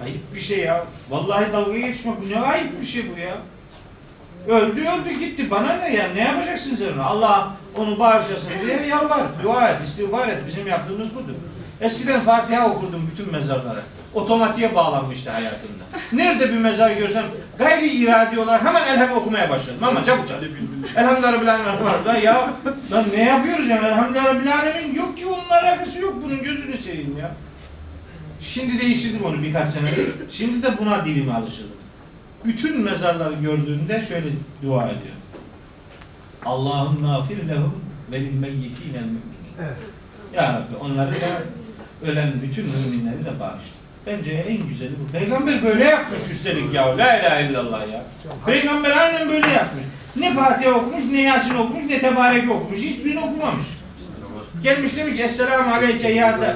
Ayıp 0.04 0.36
bir 0.36 0.40
şey 0.40 0.60
ya. 0.60 0.86
Vallahi 1.10 1.54
dalga 1.54 1.78
geçme. 1.78 2.12
Bu 2.22 2.30
ne 2.30 2.40
ayıp 2.40 2.82
bir 2.82 2.86
şey 2.86 3.04
bu 3.16 3.20
ya. 3.20 3.38
Öldü 4.48 4.82
öldü 4.82 5.20
gitti. 5.20 5.52
Bana 5.52 5.74
ne 5.74 5.96
ya? 5.96 6.08
Ne 6.16 6.22
yapacaksın 6.22 6.76
sen? 6.76 6.98
Allah 6.98 7.54
onu 7.80 8.00
bağışlasın 8.00 8.50
diye 8.62 8.86
yalvar. 8.86 9.24
Dua 9.44 9.70
et, 9.70 9.84
istiğfar 9.84 10.28
et. 10.28 10.44
Bizim 10.48 10.68
yaptığımız 10.68 11.16
budur. 11.16 11.34
Eskiden 11.82 12.22
Fatiha 12.22 12.70
okurdum 12.70 13.10
bütün 13.12 13.32
mezarlara. 13.32 13.80
Otomatiğe 14.14 14.76
bağlanmıştı 14.76 15.32
hayatımda. 15.32 15.84
Nerede 16.14 16.54
bir 16.54 16.58
mezar 16.58 16.92
görsem 16.92 17.24
gayri 17.58 17.88
iradi 17.88 18.40
olarak 18.40 18.66
hemen 18.66 18.88
elham 18.88 19.18
okumaya 19.18 19.50
başladım. 19.50 19.80
Ama 19.84 20.04
çabuk 20.04 20.28
çabuk. 20.28 20.44
Elhamdülillah 20.96 21.34
Rabbil 21.34 21.50
Alemin 21.50 22.22
ya 22.22 22.52
lan 22.92 23.06
ne 23.16 23.24
yapıyoruz 23.24 23.70
yani? 23.70 23.88
Elhamdülillah 23.88 24.26
Rabbil 24.26 24.96
yok 24.96 25.18
ki 25.18 25.26
onun 25.26 25.50
alakası 25.50 26.02
yok. 26.02 26.16
Bunun 26.24 26.44
gözünü 26.44 26.78
seveyim 26.78 27.18
ya. 27.18 27.32
Şimdi 28.42 28.82
değiştirdim 28.82 29.26
onu 29.26 29.44
birkaç 29.44 29.70
sene. 29.70 29.88
Şimdi 30.32 30.64
de 30.64 30.78
buna 30.80 31.06
dilime 31.06 31.34
alışıldım. 31.34 31.78
Bütün 32.46 32.82
mezarları 32.82 33.34
gördüğünde 33.34 34.06
şöyle 34.10 34.28
dua 34.64 34.84
ediyor. 34.84 35.16
Allahümme 36.48 37.10
afir 37.10 37.50
lehum 37.50 37.82
ve 38.12 38.20
lil 38.20 38.34
meyyitinel 38.34 39.02
müminin. 39.02 39.22
Evet. 39.60 39.78
Ya 40.34 40.54
Rabbi 40.54 40.76
onları 40.76 41.12
da 41.12 41.42
ölen 42.08 42.34
bütün 42.42 42.66
müminleri 42.66 43.26
de 43.26 43.40
bağışla. 43.40 43.78
Bence 44.06 44.32
en 44.32 44.68
güzeli 44.68 44.92
bu. 45.00 45.12
Peygamber 45.12 45.64
böyle 45.64 45.84
yapmış 45.84 46.22
üstelik 46.32 46.74
ya. 46.74 46.98
La 46.98 47.20
ilahe 47.20 47.50
illallah 47.50 47.82
ya. 47.94 48.04
Peygamber 48.46 48.92
aynen 48.92 49.30
böyle 49.30 49.48
yapmış. 49.48 49.84
Ne 50.16 50.34
Fatiha 50.34 50.72
okumuş, 50.72 51.04
ne 51.12 51.22
Yasin 51.22 51.56
okumuş, 51.56 51.84
ne 51.90 52.00
Tebarek 52.00 52.52
okumuş. 52.52 52.80
Hiçbirini 52.80 53.20
okumamış. 53.20 53.66
Gelmiş 54.64 54.98
demiş 54.98 55.18
ki 55.18 55.24
Esselamu 55.24 55.74
aleyke 55.74 56.12
ya 56.12 56.42
da 56.42 56.56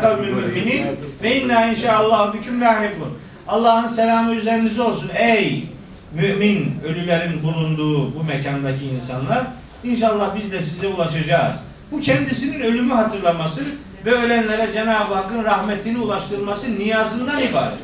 kavmül 0.00 0.32
müminin 0.32 0.86
ve 1.22 1.40
inna 1.40 1.66
inşallah 1.66 2.34
büküm 2.34 2.60
lahikun. 2.60 3.18
Allah'ın 3.48 3.86
selamı 3.86 4.34
üzerinize 4.34 4.82
olsun 4.82 5.10
ey 5.14 5.73
mümin 6.14 6.80
ölülerin 6.84 7.42
bulunduğu 7.42 8.14
bu 8.14 8.24
mekandaki 8.24 8.84
insanlar. 8.84 9.46
İnşallah 9.84 10.36
biz 10.36 10.52
de 10.52 10.60
size 10.60 10.88
ulaşacağız. 10.88 11.56
Bu 11.92 12.00
kendisinin 12.00 12.60
ölümü 12.60 12.94
hatırlaması 12.94 13.64
ve 14.04 14.10
ölenlere 14.10 14.72
Cenab-ı 14.72 15.14
Hakk'ın 15.14 15.44
rahmetini 15.44 15.98
ulaştırması 15.98 16.78
niyazından 16.78 17.42
ibaret. 17.42 17.78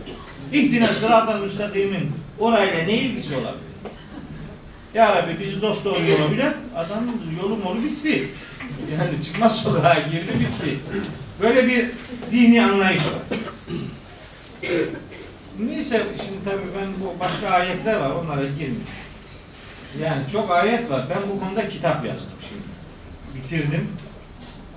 İhdine 0.52 0.86
sıradan 0.86 1.40
müstakimin 1.40 2.12
orayla 2.38 2.84
ne 2.84 2.98
ilgisi 2.98 3.34
olabilir? 3.34 3.70
Ya 4.94 5.16
Rabbi 5.16 5.40
bizi 5.40 5.62
dost 5.62 5.84
doğru 5.84 6.00
yola 6.10 6.32
bilen 6.32 6.54
adamın 6.76 7.20
yolu 7.42 7.56
molu 7.56 7.82
bitti. 7.82 8.28
Yani 8.92 9.22
çıkmaz 9.24 9.62
sokağa 9.62 9.94
girdi 9.94 10.32
bitti. 10.40 10.78
Böyle 11.42 11.68
bir 11.68 11.90
dini 12.32 12.64
anlayış 12.64 13.00
var. 13.00 13.38
Neyse 15.66 16.06
şimdi 16.24 16.44
tabii 16.44 16.70
ben 16.80 16.88
bu 17.04 17.20
başka 17.20 17.48
ayetler 17.50 18.00
var 18.00 18.10
onlara 18.10 18.42
girmiyorum. 18.48 18.82
Yani 20.02 20.22
çok 20.32 20.50
ayet 20.50 20.90
var. 20.90 21.06
Ben 21.10 21.18
bu 21.34 21.40
konuda 21.40 21.68
kitap 21.68 22.04
yazdım 22.06 22.32
şimdi. 22.48 22.62
Bitirdim. 23.34 23.88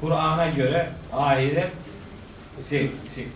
Kur'an'a 0.01 0.47
göre 0.49 0.89
ahiret 1.13 1.71
şey, 2.69 2.91
şey 3.15 3.27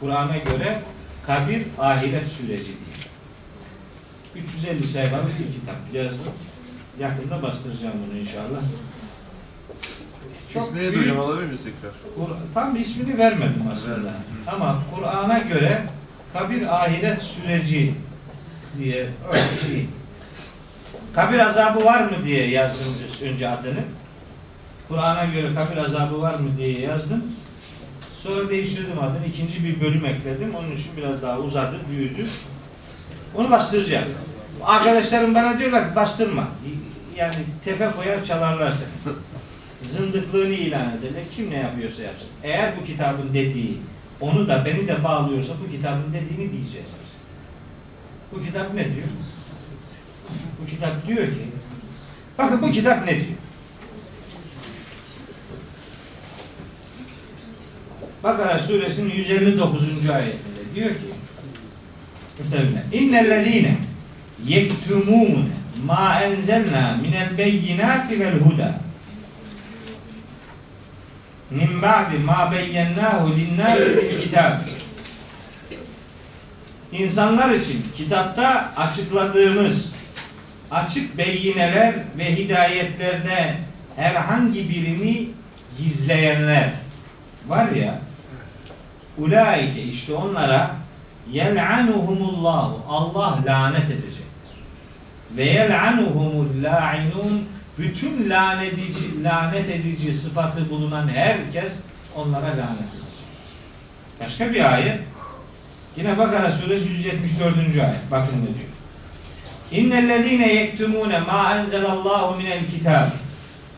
Kur'an'a 0.00 0.36
göre 0.36 0.82
kabir 1.26 1.62
ahiret 1.78 2.28
süreci 2.28 2.64
diye. 2.64 4.44
350 4.44 4.88
sayfalık 4.88 5.38
bir 5.38 5.52
kitap 5.52 5.76
yazdım. 5.92 6.32
Yakında 7.00 7.42
bastıracağım 7.42 7.94
bunu 8.10 8.18
inşallah. 8.18 8.60
Çok 10.54 10.62
İsmini 10.62 10.92
büyük- 10.92 11.02
hocam 11.02 11.20
alabilir 11.20 11.46
miyiz 11.46 11.60
tekrar? 11.64 11.92
Kur- 12.14 12.36
tam 12.54 12.76
ismini 12.76 13.18
vermedim 13.18 13.62
aslında. 13.72 14.10
Ama 14.46 14.82
Kur'an'a 14.94 15.38
göre 15.38 15.82
kabir 16.34 16.82
ahiret 16.82 17.22
süreci 17.22 17.94
diye 18.78 19.08
öyle 19.32 19.66
şey. 19.66 19.86
Kabir 21.14 21.38
azabı 21.38 21.84
var 21.84 22.00
mı 22.00 22.16
diye 22.24 22.48
yazdım 22.50 22.86
önce 23.22 23.48
adını. 23.48 23.80
Kur'an'a 24.88 25.24
göre 25.24 25.54
kabir 25.54 25.76
azabı 25.76 26.22
var 26.22 26.34
mı 26.34 26.48
diye 26.58 26.80
yazdım. 26.80 27.24
Sonra 28.22 28.48
değiştirdim 28.48 28.98
adını. 28.98 29.26
ikinci 29.28 29.64
bir 29.64 29.80
bölüm 29.80 30.04
ekledim. 30.04 30.54
Onun 30.54 30.72
için 30.72 30.90
biraz 30.96 31.22
daha 31.22 31.38
uzadı, 31.38 31.76
büyüdü. 31.92 32.26
Onu 33.34 33.50
bastıracağım. 33.50 34.04
Arkadaşlarım 34.64 35.34
bana 35.34 35.58
diyorlar 35.58 35.90
ki 35.90 35.96
bastırma. 35.96 36.48
Yani 37.16 37.34
tefe 37.64 37.90
koyar 37.96 38.24
çalarlar 38.24 38.70
seni 38.70 39.14
zındıklığını 39.90 40.52
ilan 40.52 40.88
ederler. 40.98 41.22
Kim 41.36 41.50
ne 41.50 41.56
yapıyorsa 41.56 42.02
yapsın. 42.02 42.28
Eğer 42.42 42.72
bu 42.80 42.84
kitabın 42.84 43.28
dediği 43.34 43.78
onu 44.24 44.48
da 44.48 44.64
beni 44.64 44.88
de 44.88 45.04
bağlıyorsa 45.04 45.52
bu 45.64 45.70
kitabın 45.70 46.12
dediğini 46.12 46.52
diyeceğiz 46.52 46.88
biz. 47.02 47.14
Bu 48.32 48.44
kitap 48.44 48.74
ne 48.74 48.84
diyor? 48.84 49.06
Bu 50.62 50.66
kitap 50.66 51.06
diyor 51.06 51.26
ki 51.26 51.44
bakın 52.38 52.62
bu 52.62 52.70
kitap 52.70 53.04
ne 53.06 53.14
diyor? 53.14 53.38
Bakara 58.24 58.58
suresinin 58.58 59.14
159. 59.14 60.10
ayetinde 60.10 60.74
diyor 60.74 60.90
ki 60.90 61.00
mesela 62.38 62.82
innellezine 62.92 63.76
yektumun 64.46 65.50
ma 65.86 66.20
enzelna 66.20 66.98
minel 67.02 67.38
beyinati 67.38 68.20
vel 68.20 68.38
huda 68.40 68.80
min 71.54 71.82
ba'di 71.82 72.18
ma 72.18 72.52
beyyennahu 72.52 73.36
linnâsi 73.36 74.00
fil 74.00 74.20
kitab. 74.20 74.52
İnsanlar 76.92 77.50
için 77.50 77.84
kitapta 77.96 78.72
açıkladığımız 78.76 79.92
açık 80.70 81.18
beyineler 81.18 81.94
ve 82.18 82.36
hidayetlerde 82.36 83.56
herhangi 83.96 84.68
birini 84.68 85.28
gizleyenler 85.78 86.70
var 87.48 87.70
ya 87.70 87.98
ulaike 89.18 89.82
işte 89.82 90.14
onlara 90.14 90.70
yel'anuhumullahu 91.32 92.82
Allah 92.88 93.38
lanet 93.46 93.90
edecektir. 93.90 94.24
Ve 95.36 95.44
yel'anuhumul 95.44 96.62
la'inun 96.62 97.48
bütün 97.78 98.30
lanet 98.30 98.72
edici, 98.72 99.24
lanet 99.24 99.70
edici 99.70 100.14
sıfatı 100.14 100.70
bulunan 100.70 101.08
herkes 101.08 101.72
onlara 102.16 102.46
lanet 102.46 102.80
edecek. 102.80 103.14
Başka 104.20 104.52
bir 104.52 104.74
ayet 104.74 105.00
yine 105.96 106.18
Bakara 106.18 106.52
suresi 106.52 106.88
174. 106.88 107.54
ayet. 107.56 108.10
Bakın 108.10 108.32
ne 108.42 108.46
diyor. 108.46 108.74
İnnellezîne 109.72 110.54
yektumûne 110.54 111.20
mâ 111.20 111.58
enzelallahu 111.58 112.36
minel 112.36 112.66
kitâb. 112.70 113.06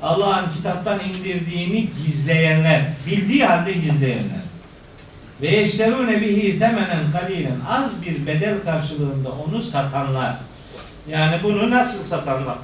Allah'ın 0.02 0.50
kitaptan 0.50 1.00
indirdiğini 1.00 1.88
gizleyenler, 2.04 2.82
bildiği 3.06 3.44
halde 3.44 3.72
gizleyenler. 3.72 4.46
Ve 5.42 5.48
yeşterûne 5.50 6.20
bihi 6.20 6.52
semenen 6.52 7.12
kalilen 7.12 7.56
az 7.68 8.02
bir 8.02 8.26
bedel 8.26 8.54
karşılığında 8.64 9.28
onu 9.30 9.62
satanlar. 9.62 10.36
Yani 11.08 11.36
bunu 11.42 11.70
nasıl 11.70 12.02
satanlar? 12.02 12.56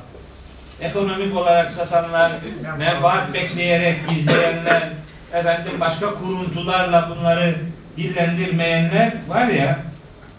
Ekonomik 0.82 1.36
olarak 1.36 1.70
satanlar, 1.70 2.32
menfaat 2.78 3.34
bekleyerek 3.34 4.08
gizleyenler, 4.08 4.88
efendim 5.32 5.72
başka 5.80 6.14
kuruntularla 6.14 7.10
bunları 7.10 7.54
dillendirmeyenler 7.96 9.12
var 9.28 9.48
ya 9.48 9.78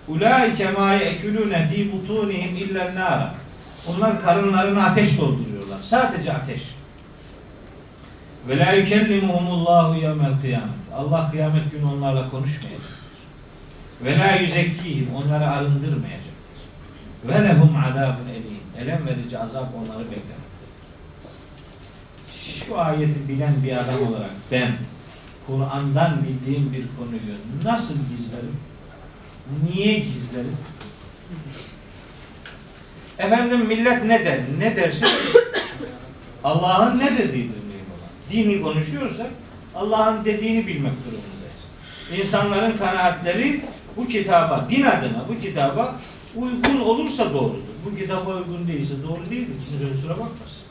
ulaike 0.07 0.71
ma 0.71 0.93
yekulune 0.93 1.67
fi 1.67 1.91
butunihim 1.91 2.55
illa 2.55 2.95
nar. 2.95 3.29
Onlar 3.87 4.21
karınlarını 4.21 4.85
ateş 4.85 5.19
dolduruyorlar. 5.19 5.81
Sadece 5.81 6.33
ateş. 6.33 6.61
Ve 8.47 8.57
la 8.57 8.71
yukellimuhumullahu 8.71 9.95
yevmel 9.95 10.41
kıyamet. 10.41 10.69
Allah 10.95 11.31
kıyamet 11.31 11.71
günü 11.71 11.85
onlarla 11.85 12.29
konuşmayacak. 12.29 12.81
Ve 14.03 14.19
la 14.19 14.35
yüzekkihim. 14.35 15.09
Onları 15.15 15.49
arındırmayacaktır. 15.49 16.33
Ve 17.23 17.33
lehum 17.43 17.75
azabun 17.75 18.29
elim. 18.29 18.52
Elem 18.79 19.07
verici 19.07 19.39
azap 19.39 19.67
onları 19.75 20.05
bekler. 20.05 20.37
Şu 22.67 22.79
ayeti 22.79 23.27
bilen 23.27 23.53
bir 23.63 23.77
adam 23.77 24.07
olarak 24.07 24.31
ben 24.51 24.71
Kur'an'dan 25.47 26.19
bildiğim 26.23 26.73
bir 26.73 26.85
konuyu 26.97 27.37
nasıl 27.63 27.95
gizlerim? 28.11 28.57
Niye 29.63 29.99
gizlerim? 29.99 30.57
Efendim 33.17 33.65
millet 33.65 34.05
ne 34.05 34.25
der? 34.25 34.39
Ne 34.59 34.75
derse 34.75 35.05
Allah'ın 36.43 36.99
ne 36.99 37.11
dediğidir 37.11 37.57
mühim 37.57 37.87
olan. 37.93 38.31
Dini 38.31 38.61
konuşuyorsak 38.61 39.27
Allah'ın 39.75 40.25
dediğini 40.25 40.67
bilmek 40.67 40.93
durumundayız. 41.05 42.19
İnsanların 42.19 42.77
kanaatleri 42.77 43.61
bu 43.97 44.07
kitaba, 44.07 44.67
din 44.69 44.83
adına 44.83 45.25
bu 45.29 45.41
kitaba 45.41 45.99
uygun 46.35 46.79
olursa 46.79 47.33
doğrudur. 47.33 47.72
Bu 47.85 47.95
kitaba 47.97 48.35
uygun 48.35 48.67
değilse 48.67 48.93
doğru 49.07 49.29
değildir. 49.29 49.53
Kimse 49.69 49.91
kusura 49.93 50.13
bakmasın. 50.13 50.63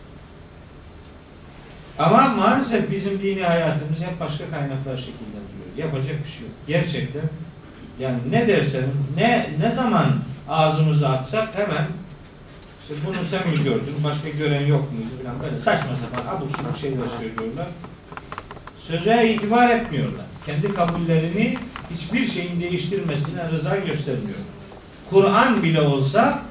Ama 1.98 2.28
maalesef 2.28 2.90
bizim 2.90 3.22
dini 3.22 3.42
hayatımız 3.42 4.00
hep 4.00 4.20
başka 4.20 4.50
kaynaklar 4.50 4.96
şekillendiriyor. 4.96 5.76
Yapacak 5.76 6.24
bir 6.24 6.30
şey 6.30 6.42
yok. 6.42 6.56
Gerçekten 6.66 7.22
yani 8.00 8.18
ne 8.30 8.48
dersen, 8.48 8.84
ne 9.16 9.50
ne 9.60 9.70
zaman 9.70 10.12
ağzımızı 10.48 11.08
açsak 11.08 11.48
hemen 11.54 11.86
işte 12.82 12.94
bunu 13.06 13.24
sen 13.30 13.48
mi 13.48 13.64
gördün, 13.64 13.94
başka 14.04 14.28
gören 14.28 14.66
yok 14.66 14.92
muydu 14.92 15.10
falan 15.22 15.42
böyle 15.42 15.58
saçma 15.58 15.90
sapan 15.96 16.36
abuk 16.36 16.56
subuk 16.56 16.76
şeyler 16.76 17.06
söylüyorlar. 17.18 17.68
Söze 18.78 19.34
itibar 19.34 19.70
etmiyorlar. 19.70 20.26
Kendi 20.46 20.74
kabullerini 20.74 21.58
hiçbir 21.90 22.26
şeyin 22.26 22.60
değiştirmesine 22.60 23.50
rıza 23.50 23.76
göstermiyorlar. 23.76 24.46
Kur'an 25.10 25.62
bile 25.62 25.80
olsa 25.80 26.42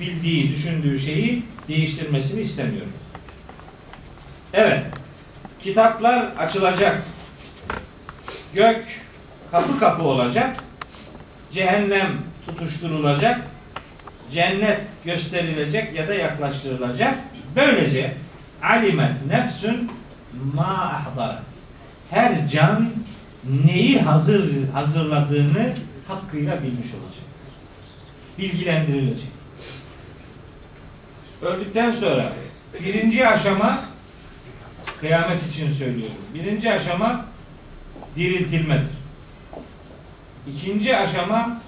bildiği, 0.00 0.50
düşündüğü 0.50 0.98
şeyi 0.98 1.42
değiştirmesini 1.68 2.40
istemiyor. 2.40 2.86
Evet. 4.52 4.82
Kitaplar 5.60 6.32
açılacak. 6.38 7.02
Gök 8.54 8.84
kapı 9.50 9.78
kapı 9.78 10.02
olacak. 10.02 10.56
Cehennem 11.50 12.12
tutuşturulacak. 12.46 13.40
Cennet 14.30 14.80
gösterilecek 15.04 15.94
ya 15.94 16.08
da 16.08 16.14
yaklaştırılacak. 16.14 17.18
Böylece 17.56 18.14
alimet 18.62 19.26
nefsün 19.26 19.90
ma 20.54 20.66
ahdarat. 20.66 21.42
Her 22.10 22.48
can 22.48 22.90
neyi 23.66 24.00
hazır 24.00 24.68
hazırladığını 24.72 25.74
hakkıyla 26.08 26.62
bilmiş 26.62 26.88
olacak. 26.94 27.24
Bilgilendirilecek. 28.38 29.35
Öldükten 31.42 31.90
sonra 31.90 32.32
birinci 32.84 33.28
aşama 33.28 33.78
kıyamet 35.00 35.46
için 35.46 35.70
söylüyorum. 35.70 36.16
Birinci 36.34 36.72
aşama 36.72 37.24
diriltilmedir. 38.16 38.90
İkinci 40.54 40.96
aşama 40.96 41.60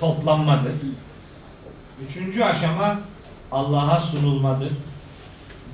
toplanmadır. 0.00 0.72
Üçüncü 2.04 2.44
aşama 2.44 3.00
Allah'a 3.52 4.00
sunulmadır. 4.00 4.72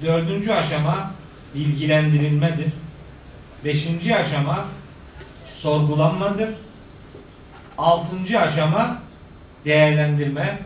Dördüncü 0.02 0.52
aşama 0.52 1.11
bilgilendirilmedir. 1.54 2.72
Beşinci 3.64 4.16
aşama 4.16 4.64
sorgulanmadır. 5.50 6.48
Altıncı 7.78 8.40
aşama 8.40 8.98
değerlendirme. 9.64 10.59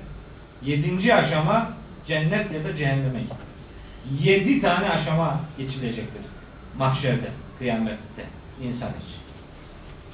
Yedinci 0.63 1.15
aşama 1.15 1.80
cennet 2.07 2.53
ya 2.53 2.65
da 2.65 2.77
cehenneme 2.77 3.21
gitmek. 3.21 3.51
Yedi 4.21 4.61
tane 4.61 4.91
aşama 4.91 5.41
geçilecektir. 5.59 6.23
Mahşerde, 6.79 7.29
kıyamette 7.59 8.25
insan 8.63 8.89
için. 8.89 9.21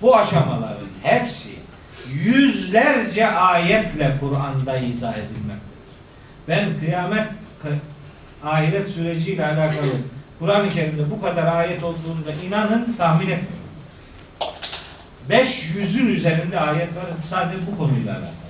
Bu 0.02 0.16
aşamaların 0.16 0.86
hepsi 1.02 1.50
yüzlerce 2.12 3.26
ayetle 3.26 4.16
Kur'an'da 4.20 4.76
izah 4.76 5.12
edilmektedir. 5.12 5.76
Ben 6.48 6.80
kıyamet 6.80 7.28
ahiret 8.44 8.88
süreciyle 8.88 9.46
alakalı 9.46 9.90
Kur'an-ı 10.38 10.70
Kerim'de 10.70 11.10
bu 11.10 11.22
kadar 11.22 11.56
ayet 11.56 11.84
olduğunda 11.84 12.32
inanın 12.46 12.94
tahmin 12.98 13.26
etmeyin. 13.26 13.66
500'ün 15.30 16.06
üzerinde 16.06 16.60
ayet 16.60 16.96
var 16.96 17.04
sadece 17.30 17.66
bu 17.66 17.78
konuyla 17.78 18.12
alakalı. 18.12 18.45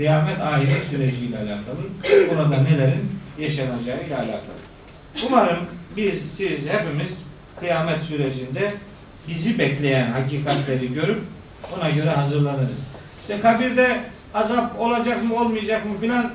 Kıyamet 0.00 0.40
ahiret 0.40 0.82
süreciyle 0.90 1.36
alakalı. 1.36 1.80
Orada 2.32 2.62
nelerin 2.62 3.12
yaşanacağıyla 3.38 4.16
alakalı. 4.16 4.60
Umarım 5.26 5.58
biz, 5.96 6.32
siz, 6.36 6.58
hepimiz 6.68 7.12
kıyamet 7.60 8.02
sürecinde 8.02 8.68
bizi 9.28 9.58
bekleyen 9.58 10.12
hakikatleri 10.12 10.92
görüp 10.92 11.18
ona 11.76 11.90
göre 11.90 12.08
hazırlanırız. 12.08 12.78
İşte 13.22 13.40
kabirde 13.40 14.00
azap 14.34 14.80
olacak 14.80 15.24
mı 15.24 15.34
olmayacak 15.34 15.86
mı 15.86 16.00
filan 16.00 16.30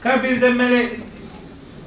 kabirde 0.00 0.50
melek 0.50 0.88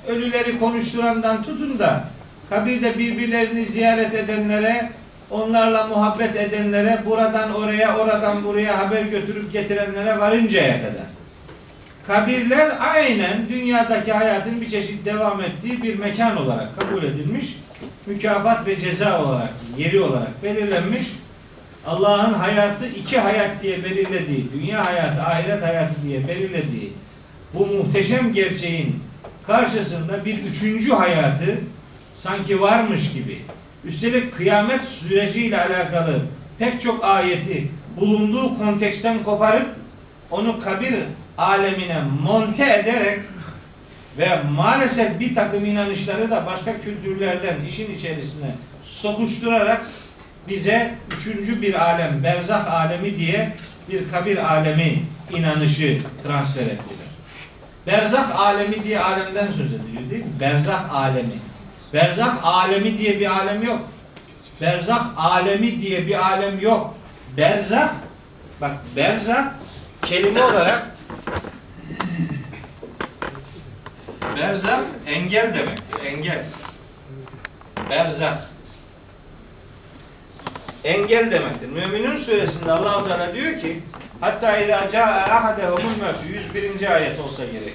ölüleri 0.07 0.59
konuşturandan 0.59 1.43
tutun 1.43 1.79
da 1.79 2.07
kabirde 2.49 2.97
birbirlerini 2.97 3.65
ziyaret 3.65 4.13
edenlere 4.13 4.91
onlarla 5.31 5.87
muhabbet 5.87 6.35
edenlere 6.35 7.01
buradan 7.05 7.55
oraya 7.55 7.97
oradan 7.97 8.43
buraya 8.43 8.79
haber 8.79 9.01
götürüp 9.01 9.53
getirenlere 9.53 10.19
varıncaya 10.19 10.81
kadar 10.81 11.05
kabirler 12.07 12.71
aynen 12.79 13.49
dünyadaki 13.49 14.13
hayatın 14.13 14.61
bir 14.61 14.69
çeşit 14.69 15.05
devam 15.05 15.41
ettiği 15.41 15.83
bir 15.83 15.99
mekan 15.99 16.37
olarak 16.37 16.79
kabul 16.79 17.03
edilmiş 17.03 17.57
mükafat 18.05 18.67
ve 18.67 18.79
ceza 18.79 19.23
olarak 19.23 19.53
yeri 19.77 19.99
olarak 19.99 20.43
belirlenmiş 20.43 21.07
Allah'ın 21.87 22.33
hayatı 22.33 22.87
iki 22.87 23.19
hayat 23.19 23.63
diye 23.63 23.83
belirlediği, 23.83 24.45
dünya 24.53 24.85
hayatı, 24.85 25.21
ahiret 25.21 25.63
hayatı 25.63 25.93
diye 26.03 26.27
belirlediği 26.27 26.93
bu 27.53 27.65
muhteşem 27.65 28.33
gerçeğin 28.33 28.99
karşısında 29.47 30.25
bir 30.25 30.43
üçüncü 30.43 30.93
hayatı 30.93 31.57
sanki 32.13 32.61
varmış 32.61 33.13
gibi. 33.13 33.41
Üstelik 33.85 34.37
kıyamet 34.37 34.83
süreciyle 34.83 35.61
alakalı 35.61 36.19
pek 36.59 36.81
çok 36.81 37.03
ayeti 37.03 37.67
bulunduğu 37.99 38.57
konteksten 38.57 39.23
koparıp 39.23 39.75
onu 40.31 40.59
kabir 40.59 40.95
alemine 41.37 42.01
monte 42.23 42.73
ederek 42.73 43.19
ve 44.17 44.39
maalesef 44.55 45.19
bir 45.19 45.35
takım 45.35 45.65
inanışları 45.65 46.31
da 46.31 46.45
başka 46.45 46.81
kültürlerden 46.81 47.55
işin 47.67 47.95
içerisine 47.95 48.51
sokuşturarak 48.83 49.85
bize 50.47 50.95
üçüncü 51.17 51.61
bir 51.61 51.73
alem, 51.73 52.23
berzah 52.23 52.73
alemi 52.73 53.17
diye 53.17 53.55
bir 53.89 54.11
kabir 54.11 54.53
alemi 54.53 55.03
inanışı 55.31 55.97
transfer 56.23 56.61
ettiler. 56.61 57.03
Berzah 57.87 58.39
alemi 58.39 58.83
diye 58.83 58.99
alemden 58.99 59.47
söz 59.47 59.73
ediliyor 59.73 60.09
değil 60.09 60.25
mi? 60.25 60.31
Berzah 60.39 60.95
alemi. 60.95 61.29
Berzah 61.93 62.45
alemi 62.45 62.97
diye 62.97 63.19
bir 63.19 63.25
alem 63.25 63.63
yok. 63.63 63.81
Berzah 64.61 65.17
alemi 65.17 65.81
diye 65.81 66.07
bir 66.07 66.27
alem 66.27 66.59
yok. 66.59 66.93
Berzah 67.37 67.93
bak 68.61 68.71
berzah 68.95 69.53
kelime 70.01 70.43
olarak 70.43 70.87
berzah 74.37 74.81
engel 75.05 75.53
demektir. 75.53 76.05
Engel. 76.05 76.45
Berzah 77.89 78.37
engel 80.83 81.31
demektir. 81.31 81.67
Müminun 81.67 82.17
suresinde 82.17 82.71
Allahu 82.71 83.07
Teala 83.07 83.33
diyor 83.33 83.59
ki 83.59 83.79
hatta 84.21 84.57
ila 84.57 84.89
caa 84.89 85.05
ahadehumul 85.05 85.97
mevt 86.01 86.53
101. 86.55 86.91
ayet 86.95 87.19
olsa 87.19 87.45
gerek. 87.45 87.73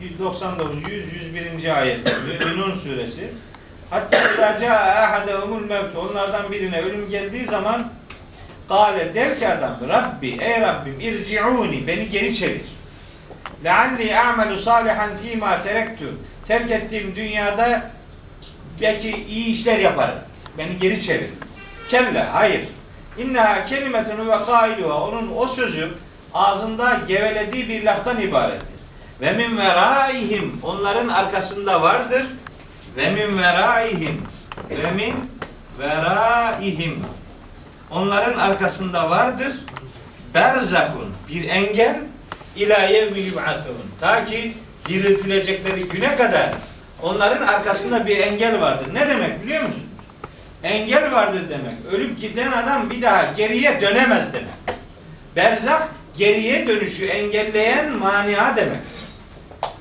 199 0.00 0.88
100 0.88 1.12
101. 1.12 1.78
ayet 1.78 2.00
Müminun 2.26 2.74
suresi. 2.74 3.30
Hatta 3.90 4.58
caa 4.60 5.02
ahadehumul 5.02 5.64
mevt 5.64 5.96
onlardan 5.96 6.52
birine 6.52 6.80
ölüm 6.80 7.10
geldiği 7.10 7.46
zaman 7.46 7.92
Kale 8.68 9.14
der 9.14 9.38
ki 9.38 9.48
adam 9.48 9.76
Rabbi 9.88 10.28
ey 10.40 10.60
Rabbim 10.60 11.00
irciuni 11.00 11.86
beni 11.86 12.08
geri 12.08 12.34
çevir. 12.34 12.60
Lealli 13.64 14.18
a'melu 14.18 14.56
salihan 14.56 15.16
fîmâ 15.16 15.62
terektu 15.62 16.04
terk 16.46 16.70
ettiğim 16.70 17.16
dünyada 17.16 17.90
belki 18.80 19.24
iyi 19.28 19.46
işler 19.46 19.78
yaparım. 19.78 20.18
Beni 20.58 20.78
geri 20.78 21.02
çevir. 21.02 21.30
Kelle, 21.88 22.22
hayır. 22.22 22.60
İnneha 23.18 23.64
kelimetun 23.64 24.28
ve 24.28 24.44
kailuha. 24.46 25.00
Onun 25.08 25.32
o 25.36 25.46
sözü 25.46 25.88
ağzında 26.34 27.00
gevelediği 27.08 27.68
bir 27.68 27.84
laftan 27.84 28.20
ibarettir. 28.20 28.78
Ve 29.20 29.32
min 29.32 29.58
veraihim. 29.58 30.60
Onların 30.62 31.08
arkasında 31.08 31.82
vardır. 31.82 32.26
Ve 32.98 33.10
min 33.10 33.38
veraihim. 33.38 34.22
Ve 34.70 34.90
min 34.90 35.14
veraihim. 35.78 37.04
Onların 37.90 38.38
arkasında 38.38 39.10
vardır. 39.10 39.52
Berzakun. 40.34 41.14
Bir 41.28 41.48
engel. 41.48 42.00
İlâ 42.56 42.78
yevmi 42.78 43.20
yub'atun. 43.20 43.76
Ta 44.00 44.24
ki 44.24 44.54
diriltilecekleri 44.88 45.88
güne 45.88 46.16
kadar 46.16 46.50
onların 47.02 47.46
arkasında 47.46 48.06
bir 48.06 48.18
engel 48.18 48.60
vardır. 48.60 48.94
Ne 48.94 49.08
demek 49.08 49.44
biliyor 49.44 49.62
musun? 49.62 49.82
engel 50.62 51.12
vardır 51.12 51.42
demek. 51.50 51.74
Ölüp 51.92 52.20
giden 52.20 52.52
adam 52.52 52.90
bir 52.90 53.02
daha 53.02 53.32
geriye 53.36 53.80
dönemez 53.80 54.32
demek. 54.32 54.54
Berzak 55.36 55.88
geriye 56.16 56.66
dönüşü 56.66 57.06
engelleyen 57.06 57.98
mania 57.98 58.56
demek. 58.56 58.80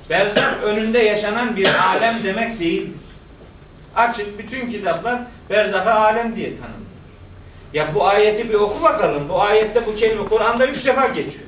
Berzak 0.09 0.63
önünde 0.63 0.99
yaşanan 0.99 1.55
bir 1.55 1.69
alem 1.93 2.15
demek 2.23 2.59
değildir. 2.59 3.06
Açın 3.97 4.27
bütün 4.37 4.69
kitaplar 4.69 5.19
berzaka 5.49 5.91
alem 5.91 6.35
diye 6.35 6.55
tanımlıyor. 6.55 6.87
Ya 7.73 7.95
bu 7.95 8.07
ayeti 8.07 8.49
bir 8.49 8.53
oku 8.53 8.83
bakalım. 8.83 9.29
Bu 9.29 9.41
ayette 9.41 9.85
bu 9.85 9.95
kelime 9.95 10.25
Kur'an'da 10.25 10.67
üç 10.67 10.85
defa 10.85 11.07
geçiyor. 11.07 11.45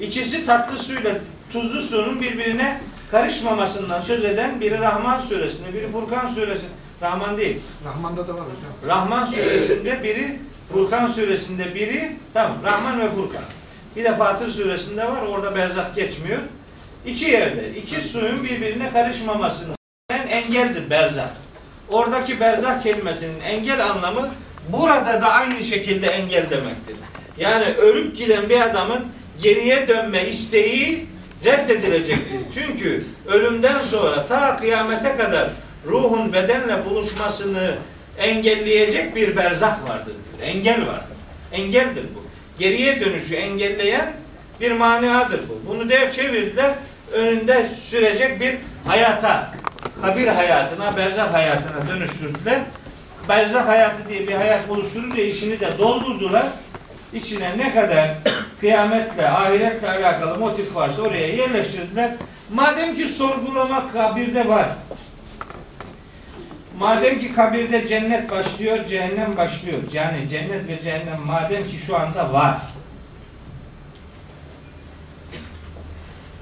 İkisi 0.00 0.46
tatlı 0.46 0.78
suyla 0.78 1.14
tuzlu 1.52 1.82
suyun 1.82 2.20
birbirine 2.20 2.80
karışmamasından 3.10 4.00
söz 4.00 4.24
eden 4.24 4.60
biri 4.60 4.80
Rahman 4.80 5.18
suresinde, 5.18 5.74
biri 5.74 5.92
Furkan 5.92 6.26
suresinde. 6.26 6.70
Rahman 7.02 7.36
değil. 7.38 7.60
Rahman'da 7.84 8.28
da 8.28 8.34
var 8.34 8.40
hocam. 8.40 8.96
Rahman 8.96 9.24
suresinde 9.24 10.02
biri, 10.02 10.40
Furkan 10.72 11.06
suresinde 11.06 11.74
biri, 11.74 12.16
tamam 12.34 12.56
Rahman 12.64 13.00
ve 13.00 13.08
Furkan. 13.08 13.42
Bir 13.96 14.04
de 14.04 14.16
Fatır 14.16 14.50
suresinde 14.50 15.04
var, 15.04 15.22
orada 15.22 15.56
berzak 15.56 15.94
geçmiyor. 15.94 16.40
İki 17.06 17.24
yerde, 17.24 17.74
iki 17.76 18.00
suyun 18.00 18.44
birbirine 18.44 18.90
karışmamasını 18.90 19.74
engeldir 20.30 20.90
berzak. 20.90 21.30
Oradaki 21.90 22.40
berzak 22.40 22.82
kelimesinin 22.82 23.40
engel 23.40 23.84
anlamı 23.86 24.30
burada 24.68 25.22
da 25.22 25.32
aynı 25.32 25.62
şekilde 25.62 26.06
engel 26.06 26.50
demektir. 26.50 26.96
Yani 27.38 27.64
ölüp 27.64 28.16
giden 28.16 28.48
bir 28.48 28.60
adamın 28.60 29.00
geriye 29.42 29.88
dönme 29.88 30.28
isteği 30.28 31.06
reddedilecektir. 31.44 32.38
Çünkü 32.54 33.04
ölümden 33.28 33.80
sonra 33.80 34.26
ta 34.26 34.56
kıyamete 34.56 35.16
kadar 35.16 35.50
ruhun 35.86 36.32
bedenle 36.32 36.84
buluşmasını 36.84 37.74
engelleyecek 38.18 39.16
bir 39.16 39.36
berzah 39.36 39.88
vardır. 39.88 40.14
diyor. 40.38 40.50
Engel 40.50 40.86
vardır. 40.86 41.16
Engeldir 41.52 42.04
bu. 42.14 42.22
Geriye 42.58 43.00
dönüşü 43.00 43.34
engelleyen 43.34 44.12
bir 44.60 44.72
maniadır 44.72 45.40
bu. 45.48 45.68
Bunu 45.68 45.88
dev 45.88 46.10
çevirdiler. 46.10 46.74
Önünde 47.12 47.68
sürecek 47.68 48.40
bir 48.40 48.54
hayata, 48.86 49.54
kabir 50.02 50.28
hayatına, 50.28 50.96
berzah 50.96 51.32
hayatına 51.32 51.88
dönüştürdüler. 51.88 52.60
Berzah 53.28 53.68
hayatı 53.68 54.08
diye 54.08 54.28
bir 54.28 54.34
hayat 54.34 54.70
oluşturunca 54.70 55.22
işini 55.22 55.60
de 55.60 55.78
doldurdular. 55.78 56.46
İçine 57.12 57.58
ne 57.58 57.74
kadar 57.74 58.10
kıyametle, 58.60 59.28
ahiretle 59.28 59.90
alakalı 59.90 60.38
motif 60.38 60.74
varsa 60.74 61.02
oraya 61.02 61.28
yerleştirdiler. 61.28 62.10
Madem 62.52 62.96
ki 62.96 63.08
sorgulama 63.08 63.92
kabirde 63.92 64.48
var, 64.48 64.68
Madem 66.78 67.20
ki 67.20 67.34
kabirde 67.34 67.86
cennet 67.86 68.30
başlıyor, 68.30 68.84
cehennem 68.86 69.36
başlıyor. 69.36 69.78
Yani 69.92 70.28
cennet 70.28 70.68
ve 70.68 70.80
cehennem 70.82 71.20
madem 71.26 71.64
ki 71.64 71.78
şu 71.78 71.96
anda 71.98 72.32
var. 72.32 72.56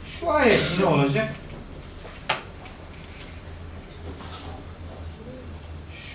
Şu 0.07 0.31
ayet 0.31 0.63
ne 0.79 0.85
olacak? 0.85 1.35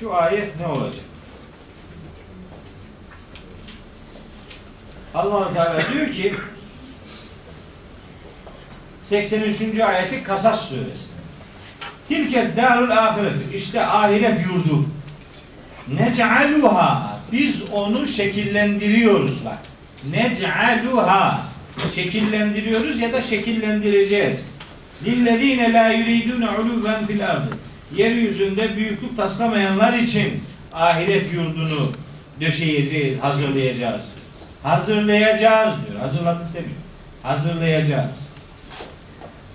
Şu 0.05 0.15
ayet 0.15 0.59
ne 0.59 0.67
olacak? 0.67 1.03
allah 5.13 5.53
Teala 5.53 5.81
diyor 5.93 6.11
ki 6.11 6.33
83. 9.01 9.79
ayeti 9.79 10.23
Kasas 10.23 10.69
suresi. 10.69 11.07
Tilke 12.07 12.57
darul 12.57 12.89
ahiret. 12.89 13.53
İşte 13.55 13.85
ahiret 13.85 14.39
yurdu. 14.45 14.85
Nec'aluha. 15.87 17.19
Biz 17.31 17.63
onu 17.71 18.07
şekillendiriyoruz 18.07 19.45
bak. 19.45 19.59
Nec'aluha. 20.11 21.41
Şekillendiriyoruz 21.95 22.99
ya 22.99 23.13
da 23.13 23.21
şekillendireceğiz. 23.21 24.39
Lillezine 25.05 25.73
la 25.73 25.89
yuridune 25.89 26.49
uluven 26.49 27.05
fil 27.05 27.29
ardı. 27.29 27.64
Yeryüzünde 27.95 28.75
büyüklük 28.75 29.17
taslamayanlar 29.17 29.93
için 29.93 30.43
ahiret 30.73 31.33
yurdunu 31.33 31.91
döşeyeceğiz, 32.41 33.19
hazırlayacağız. 33.19 34.01
Hazırlayacağız 34.63 35.73
diyor. 35.87 35.99
Hazırladık 35.99 36.53
demiyor. 36.53 36.75
Hazırlayacağız. 37.23 38.15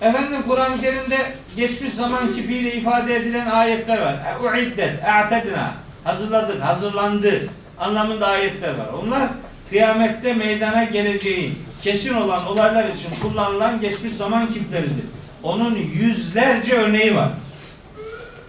Efendim 0.00 0.42
Kur'an-ı 0.48 0.80
Kerim'de 0.80 1.18
geçmiş 1.56 1.92
zaman 1.92 2.32
kipiyle 2.32 2.74
ifade 2.74 3.16
edilen 3.16 3.46
ayetler 3.46 4.02
var. 4.02 4.16
Uiddet, 4.44 5.04
a'tedna, 5.04 5.74
hazırladık, 6.04 6.62
hazırlandı 6.62 7.48
anlamında 7.78 8.26
ayetler 8.26 8.68
var. 8.68 8.86
Onlar 9.02 9.22
kıyamette 9.70 10.34
meydana 10.34 10.84
geleceği 10.84 11.52
kesin 11.82 12.14
olan 12.14 12.46
olaylar 12.46 12.84
için 12.84 13.10
kullanılan 13.22 13.80
geçmiş 13.80 14.12
zaman 14.12 14.52
kipleridir. 14.52 15.04
Onun 15.42 15.76
yüzlerce 15.76 16.74
örneği 16.74 17.16
var. 17.16 17.28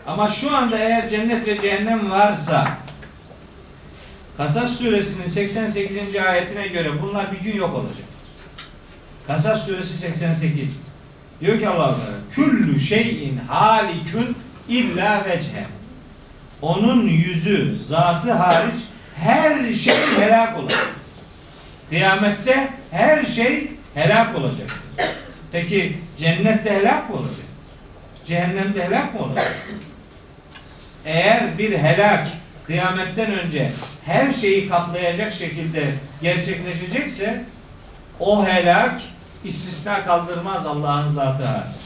Ama 0.07 0.27
şu 0.27 0.55
anda 0.55 0.77
eğer 0.77 1.09
cennet 1.09 1.47
ve 1.47 1.61
cehennem 1.61 2.11
varsa 2.11 2.77
Kasas 4.37 4.71
suresinin 4.71 5.27
88. 5.27 6.15
ayetine 6.15 6.67
göre 6.67 7.01
bunlar 7.01 7.31
bir 7.31 7.39
gün 7.39 7.57
yok 7.57 7.75
olacak. 7.75 8.05
Kasas 9.27 9.65
suresi 9.65 9.97
88. 9.97 10.81
Diyor 11.41 11.59
ki 11.59 11.69
Allah 11.69 11.85
Teala 11.85 12.17
küllü 12.31 12.79
şeyin 12.79 13.37
halikün 13.47 14.35
illa 14.69 15.25
vechhe. 15.25 15.65
Onun 16.61 17.07
yüzü, 17.07 17.79
zatı 17.79 18.33
hariç 18.33 18.81
her 19.15 19.73
şey 19.73 19.95
helak 20.19 20.59
olacak. 20.59 20.87
Kıyamette 21.89 22.69
her 22.91 23.23
şey 23.23 23.71
helak 23.93 24.37
olacak. 24.37 24.69
Peki 25.51 25.97
cennette 26.17 26.69
helak 26.73 27.09
mı 27.09 27.15
olacak? 27.15 27.35
Cehennemde 28.25 28.85
helak 28.85 29.13
mı 29.13 29.21
olacak? 29.25 29.67
Eğer 31.05 31.57
bir 31.57 31.77
helak 31.77 32.27
kıyametten 32.67 33.31
önce 33.31 33.71
her 34.05 34.33
şeyi 34.33 34.69
kaplayacak 34.69 35.33
şekilde 35.33 35.93
gerçekleşecekse 36.21 37.43
o 38.19 38.45
helak 38.45 39.01
istisna 39.43 40.05
kaldırmaz 40.05 40.67
Allah'ın 40.67 41.09
zatı 41.09 41.45
hariç. 41.45 41.81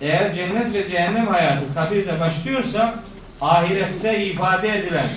Eğer 0.00 0.34
cennet 0.34 0.74
ve 0.74 0.88
cehennem 0.88 1.26
hayatı 1.26 1.74
kabirde 1.74 2.20
başlıyorsa 2.20 2.94
ahirette 3.40 4.24
ifade 4.24 4.78
edilen 4.78 5.08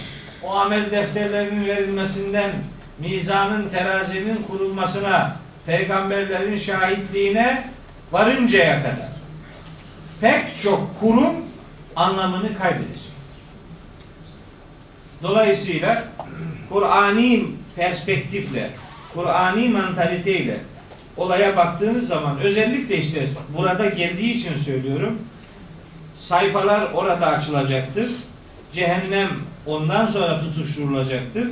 o 0.44 0.52
amel 0.56 0.92
defterlerinin 0.92 1.66
verilmesinden 1.66 2.52
mizanın 3.00 3.70
terazinin 3.70 4.44
kurulmasına 4.44 5.38
peygamberlerin 5.66 6.56
şahitliğine 6.56 7.64
varıncaya 8.12 8.84
kadar 8.84 9.13
pek 10.24 10.62
çok 10.62 11.00
kurum 11.00 11.36
anlamını 11.96 12.58
kaybedecek. 12.58 13.14
Dolayısıyla 15.24 16.04
Kur'ani 16.70 17.46
perspektifle, 17.76 18.70
Kur'ani 19.14 19.70
mantaliteyle 19.70 20.58
olaya 21.18 21.58
baktığınız 21.58 22.08
zaman 22.08 22.40
özellikle 22.40 22.98
işte 22.98 23.28
burada 23.58 23.90
geldiği 23.90 24.34
için 24.34 24.58
söylüyorum. 24.58 25.20
Sayfalar 26.18 26.92
orada 26.94 27.28
açılacaktır. 27.28 28.12
Cehennem 28.72 29.30
ondan 29.66 30.06
sonra 30.06 30.40
tutuşturulacaktır. 30.40 31.48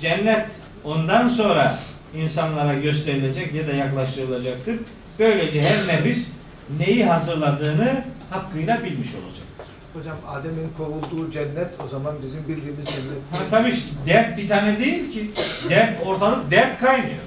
Cennet 0.00 0.50
ondan 0.84 1.28
sonra 1.28 1.78
insanlara 2.16 2.74
gösterilecek 2.74 3.54
ya 3.54 3.68
da 3.68 3.72
yaklaştırılacaktır. 3.72 4.74
Böylece 5.18 5.62
her 5.62 5.86
nefis 5.86 6.32
neyi 6.78 7.04
hazırladığını 7.04 8.04
hakkıyla 8.30 8.84
bilmiş 8.84 9.08
olacak. 9.14 9.46
Hocam 9.94 10.16
Adem'in 10.28 10.70
kovulduğu 10.76 11.30
cennet 11.30 11.68
o 11.84 11.88
zaman 11.88 12.14
bizim 12.22 12.40
bildiğimiz 12.40 12.86
cennet. 12.86 13.22
Ha, 13.32 13.38
tabii 13.50 13.70
işte 13.70 13.90
dert 14.06 14.38
bir 14.38 14.48
tane 14.48 14.78
değil 14.78 15.12
ki. 15.12 15.30
Dert 15.68 16.06
ortalık 16.06 16.50
dert 16.50 16.80
kaynıyor. 16.80 17.20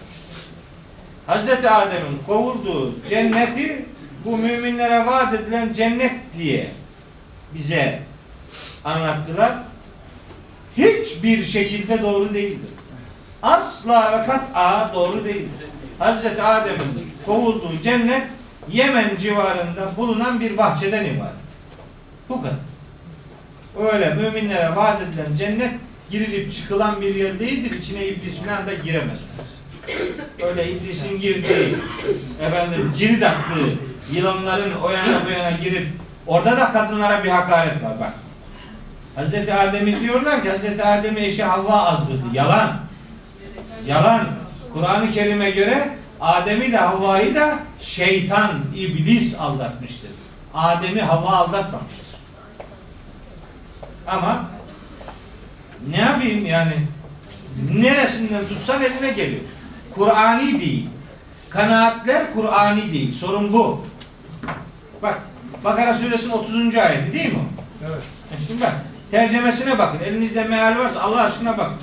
Hazreti 1.28 1.70
Adem'in 1.70 2.20
kovulduğu 2.28 2.94
cenneti 3.10 3.86
bu 4.26 4.38
müminlere 4.38 5.06
vaat 5.06 5.34
edilen 5.34 5.74
cennet 5.74 6.16
diye 6.38 6.72
bize 7.54 8.00
anlattılar. 8.84 9.64
Hiçbir 10.78 11.44
şekilde 11.44 12.02
doğru 12.02 12.34
değildir. 12.34 12.70
Asla 13.42 14.20
ve 14.20 14.26
kat'a 14.26 14.92
doğru 14.94 15.26
değildir. 15.26 15.68
Hazreti 16.00 16.42
Adem'in 16.42 17.12
kovulduğu 17.26 17.82
cennet 17.84 18.28
Yemen 18.72 19.16
civarında 19.16 19.92
bulunan 19.98 20.40
bir 20.40 20.58
bahçeden 20.58 21.06
ibaret. 21.06 21.34
Bu 22.30 22.42
kadar. 22.42 22.56
Öyle 23.94 24.14
müminlere 24.14 24.76
vaat 24.76 25.02
edilen 25.02 25.36
cennet 25.36 25.72
girilip 26.10 26.54
çıkılan 26.54 27.02
bir 27.02 27.16
yer 27.16 27.40
değildir. 27.40 27.80
İçine 27.80 28.08
iblis 28.08 28.40
falan 28.42 28.68
da 28.68 28.74
giremez. 28.74 29.20
Öyle 30.44 30.72
iblisin 30.72 31.20
girdiği, 31.20 31.76
efendim 32.42 32.94
cirit 32.98 33.24
attığı, 33.24 33.74
yılanların 34.14 34.72
o 34.84 34.90
yana 34.90 35.26
bu 35.26 35.32
yana 35.32 35.52
girip 35.52 35.88
orada 36.28 36.58
da 36.58 36.72
kadınlara 36.72 37.24
bir 37.24 37.30
hakaret 37.30 37.84
var 37.84 38.00
bak. 38.00 38.14
Hazreti 39.16 39.54
Adem'i 39.54 40.00
diyorlar 40.00 40.44
ki 40.44 40.50
Hazreti 40.50 40.84
Adem'i 40.84 41.22
eşi 41.22 41.44
Havva 41.44 41.84
azdırdı. 41.84 42.24
Yalan. 42.34 42.80
Yalan. 43.88 44.28
Kur'an-ı 44.74 45.12
Kerim'e 45.12 45.50
göre 45.52 45.90
Adem'i 46.24 46.72
de 46.72 46.78
Havva'yı 46.78 47.36
da 47.36 47.60
şeytan, 47.82 48.52
iblis 48.76 49.40
aldatmıştır. 49.40 50.12
Adem'i 50.54 51.02
Havva 51.02 51.30
aldatmamıştır. 51.30 52.16
Ama 54.08 54.46
ne 55.90 55.98
yapayım 55.98 56.46
yani 56.46 56.74
neresinden 57.74 58.48
tutsan 58.48 58.84
eline 58.84 59.12
geliyor. 59.12 59.42
Kur'ani 59.96 60.60
değil. 60.60 60.90
Kanaatler 61.50 62.34
Kur'ani 62.34 62.94
değil. 62.94 63.16
Sorun 63.16 63.54
bu. 63.54 63.86
Bak 65.02 65.22
Bakara 65.64 65.94
suresinin 65.94 66.32
30. 66.32 66.76
ayeti 66.76 67.14
değil 67.14 67.34
mi? 67.34 67.40
Evet. 67.86 68.04
E 68.34 68.48
Şimdi 68.48 68.62
bak 68.62 68.74
tercemesine 69.12 69.80
bakın. 69.80 70.00
Elinizde 70.06 70.44
meal 70.44 70.80
varsa 70.80 71.02
Allah 71.02 71.22
aşkına 71.22 71.58
bakın. 71.58 71.76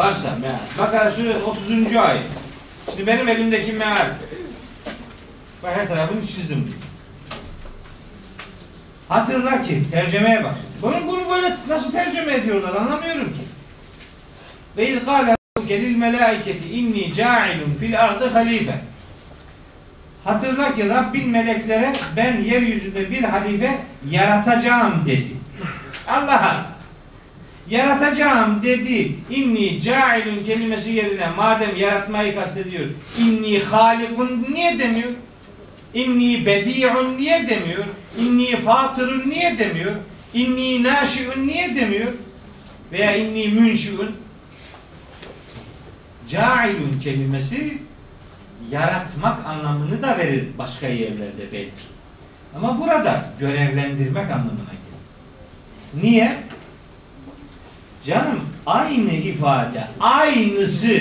Varsa 0.00 0.30
meal. 0.40 0.58
Bakara 0.78 1.10
suresi 1.10 1.38
30. 1.38 1.96
ayet. 1.96 2.22
Şimdi 2.90 3.06
benim 3.06 3.28
elimdeki 3.28 3.72
meal. 3.72 4.06
Bak 5.62 5.76
her 5.76 5.88
tarafını 5.88 6.26
çizdim. 6.26 6.74
Hatırla 9.08 9.62
ki 9.62 9.82
tercemeye 9.90 10.44
bak. 10.44 10.54
Bunu, 10.82 11.06
bunu 11.06 11.30
böyle 11.30 11.56
nasıl 11.68 11.92
tercüme 11.92 12.34
ediyorlar 12.34 12.76
anlamıyorum 12.76 13.24
ki. 13.24 13.42
Ve 14.76 14.88
iz 14.88 15.04
kâle 15.04 15.36
gelil 15.68 15.96
melâiketi 15.96 16.68
inni 16.68 17.12
câilun 17.12 17.74
fil 17.80 18.00
ardı 18.00 18.30
halife. 18.30 18.80
Hatırla 20.24 20.74
ki 20.74 20.88
Rabbin 20.88 21.28
meleklere 21.28 21.92
ben 22.16 22.40
yeryüzünde 22.40 23.10
bir 23.10 23.22
halife 23.22 23.78
yaratacağım 24.10 25.06
dedi. 25.06 25.36
Allah'a 26.08 26.69
yaratacağım 27.70 28.62
dedi. 28.62 29.12
İnni 29.30 29.80
cailun 29.80 30.44
kelimesi 30.44 30.92
yerine 30.92 31.30
madem 31.36 31.76
yaratmayı 31.76 32.34
kastediyor. 32.34 32.84
İnni 33.18 33.58
halikun 33.58 34.46
niye 34.52 34.78
demiyor? 34.78 35.10
İnni 35.94 36.46
bedi'un 36.46 37.18
niye 37.18 37.48
demiyor? 37.48 37.84
İnni 38.18 38.56
fatırun 38.56 39.30
niye 39.30 39.58
demiyor? 39.58 39.92
İnni 40.34 40.82
naşi'un 40.82 41.46
niye 41.46 41.76
demiyor? 41.76 42.12
Veya 42.92 43.16
inni 43.16 43.48
münşi'un 43.48 44.16
Cailun 46.28 47.00
kelimesi 47.02 47.78
yaratmak 48.70 49.46
anlamını 49.46 50.02
da 50.02 50.18
verir 50.18 50.44
başka 50.58 50.86
yerlerde 50.86 51.52
belki. 51.52 51.70
Ama 52.56 52.80
burada 52.80 53.24
görevlendirmek 53.40 54.30
anlamına 54.30 54.70
gelir. 54.70 56.02
Niye? 56.02 56.36
Canım 58.06 58.40
aynı 58.66 59.12
ifade, 59.12 59.88
aynısı 60.00 61.00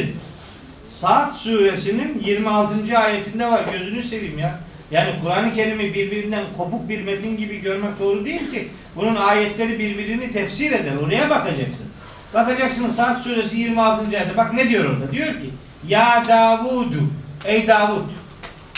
Saat 0.87 1.35
suresinin 1.37 2.21
26. 2.25 2.97
ayetinde 2.97 3.45
var. 3.45 3.65
Gözünü 3.71 4.03
seveyim 4.03 4.39
ya. 4.39 4.59
Yani 4.91 5.09
Kur'an-ı 5.23 5.53
Kerim'i 5.53 5.93
birbirinden 5.93 6.43
kopuk 6.57 6.89
bir 6.89 7.01
metin 7.01 7.37
gibi 7.37 7.61
görmek 7.61 7.99
doğru 7.99 8.25
değil 8.25 8.51
ki. 8.51 8.67
Bunun 8.95 9.15
ayetleri 9.15 9.79
birbirini 9.79 10.31
tefsir 10.31 10.71
eder. 10.71 10.91
Oraya 11.05 11.29
bakacaksın. 11.29 11.85
Bakacaksın 12.33 12.87
Saat 12.89 13.21
suresi 13.21 13.59
26. 13.59 14.17
ayette. 14.17 14.37
Bak 14.37 14.53
ne 14.53 14.69
diyor 14.69 14.85
orada? 14.85 15.11
Diyor 15.11 15.27
ki 15.27 15.49
Ya 15.87 16.23
Davudu 16.27 17.09
Ey 17.45 17.67
Davud 17.67 18.09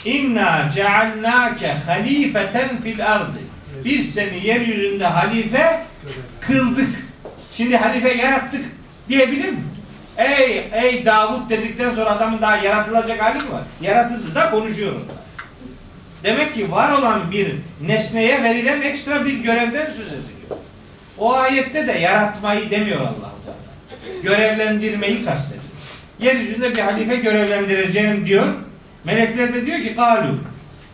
İnna 0.05 0.69
cealnâke 0.75 1.73
halifeten 1.73 2.81
fil 2.83 3.11
ardı 3.11 3.39
Biz 3.85 4.13
seni 4.13 4.47
yeryüzünde 4.47 5.05
halife 5.05 5.83
kıldık. 6.39 7.10
Şimdi 7.53 7.77
halife 7.77 8.13
yarattık 8.13 8.65
diyebilir 9.09 9.49
mi? 9.49 9.59
Ey 10.17 10.69
ey 10.73 11.05
Davud 11.05 11.49
dedikten 11.49 11.93
sonra 11.93 12.09
adamın 12.09 12.41
daha 12.41 12.57
yaratılacak 12.57 13.21
hali 13.21 13.43
mi 13.43 13.51
var? 13.51 13.61
Yaratıldı 13.81 14.35
da 14.35 14.51
konuşuyor 14.51 14.91
orada. 14.91 15.21
Demek 16.23 16.55
ki 16.55 16.71
var 16.71 16.91
olan 16.91 17.31
bir 17.31 17.55
nesneye 17.81 18.43
verilen 18.43 18.81
ekstra 18.81 19.25
bir 19.25 19.33
görevden 19.33 19.85
söz 19.85 20.07
ediliyor. 20.07 20.57
O 21.17 21.33
ayette 21.33 21.87
de 21.87 21.91
yaratmayı 21.91 22.71
demiyor 22.71 23.01
Allah. 23.01 23.31
Görevlendirmeyi 24.23 25.25
kastediyor. 25.25 25.63
yeryüzünde 26.19 26.71
bir 26.75 26.81
halife 26.81 27.15
görevlendireceğim 27.15 28.25
diyor. 28.25 28.47
Melekler 29.03 29.53
de 29.53 29.65
diyor 29.65 29.79
ki 29.79 29.95
kalu. 29.95 30.39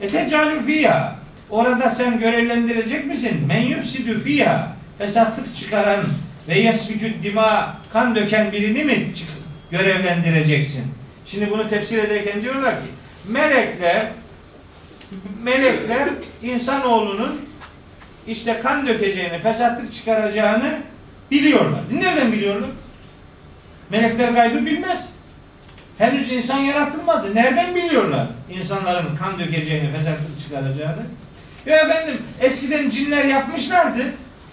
Etecalü 0.01 0.61
fiyha. 0.61 1.15
Orada 1.49 1.89
sen 1.89 2.19
görevlendirecek 2.19 3.05
misin? 3.05 3.45
Men 3.47 3.61
yufsidü 3.61 4.23
fiyha. 4.23 4.67
Fesatlık 4.97 5.55
çıkaran 5.55 6.05
ve 6.47 6.59
yesfikü 6.59 7.23
dima 7.23 7.77
kan 7.93 8.15
döken 8.15 8.51
birini 8.51 8.83
mi 8.83 9.11
görevlendireceksin? 9.71 10.85
Şimdi 11.25 11.51
bunu 11.51 11.69
tefsir 11.69 11.97
ederken 11.97 12.41
diyorlar 12.41 12.75
ki 12.75 12.87
melekler 13.27 14.05
melekler 15.43 16.09
insanoğlunun 16.41 17.41
işte 18.27 18.59
kan 18.63 18.87
dökeceğini, 18.87 19.39
fesatlık 19.39 19.93
çıkaracağını 19.93 20.73
biliyorlar. 21.31 21.79
Nereden 21.91 22.31
biliyorlar? 22.31 22.69
Melekler 23.89 24.29
gaybı 24.29 24.65
bilmez. 24.65 25.09
Henüz 25.97 26.31
insan 26.31 26.57
yaratılmadı. 26.57 27.35
Nereden 27.35 27.75
biliyorlar 27.75 28.27
insanların 28.51 29.15
kan 29.15 29.39
dökeceğini, 29.39 29.91
fesatlık 29.91 30.39
çıkaracağını? 30.39 31.01
Ya 31.65 31.75
efendim 31.75 32.21
eskiden 32.39 32.89
cinler 32.89 33.25
yapmışlardı. 33.25 34.01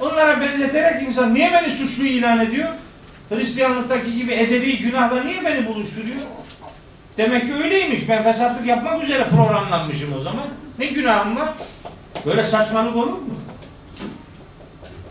Onlara 0.00 0.40
benzeterek 0.40 1.02
insan 1.02 1.34
niye 1.34 1.52
beni 1.52 1.70
suçlu 1.70 2.04
ilan 2.04 2.40
ediyor? 2.40 2.68
Hristiyanlıktaki 3.28 4.16
gibi 4.16 4.32
ezeli 4.32 4.78
günahla 4.78 5.22
niye 5.24 5.44
beni 5.44 5.66
buluşturuyor? 5.66 6.20
Demek 7.18 7.46
ki 7.46 7.54
öyleymiş. 7.54 8.08
Ben 8.08 8.22
fesatlık 8.22 8.66
yapmak 8.66 9.04
üzere 9.04 9.24
programlanmışım 9.24 10.16
o 10.16 10.20
zaman. 10.20 10.44
Ne 10.78 10.86
günahım 10.86 11.36
var? 11.36 11.48
Böyle 12.26 12.44
saçmalık 12.44 12.96
olur 12.96 13.06
mu? 13.06 13.34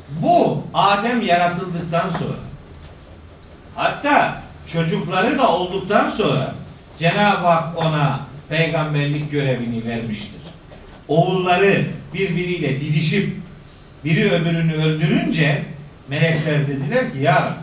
Bu 0.09 0.63
Adem 0.73 1.21
yaratıldıktan 1.21 2.09
sonra 2.09 2.37
hatta 3.75 4.41
çocukları 4.73 5.37
da 5.37 5.51
olduktan 5.51 6.09
sonra 6.09 6.53
Cenab-ı 6.97 7.47
Hak 7.47 7.77
ona 7.77 8.19
peygamberlik 8.49 9.31
görevini 9.31 9.85
vermiştir. 9.85 10.41
Oğulları 11.07 11.85
birbiriyle 12.13 12.81
didişip 12.81 13.42
biri 14.05 14.31
öbürünü 14.31 14.73
öldürünce 14.73 15.63
melekler 16.07 16.67
dediler 16.67 17.11
ki 17.11 17.17
ya 17.19 17.57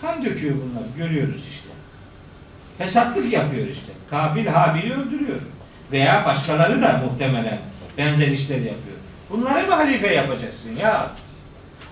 kan 0.00 0.24
döküyor 0.24 0.54
bunlar 0.54 1.06
görüyoruz 1.06 1.44
işte. 1.50 1.68
Fesatlık 2.78 3.32
yapıyor 3.32 3.66
işte. 3.66 3.92
Kabil 4.10 4.46
Habil'i 4.46 4.94
öldürüyor. 4.94 5.40
Veya 5.92 6.24
başkaları 6.24 6.82
da 6.82 7.02
muhtemelen 7.04 7.58
benzer 7.98 8.28
işler 8.28 8.56
yapıyor. 8.56 8.96
Bunları 9.30 9.66
mı 9.66 9.74
halife 9.74 10.14
yapacaksın 10.14 10.76
ya? 10.76 11.10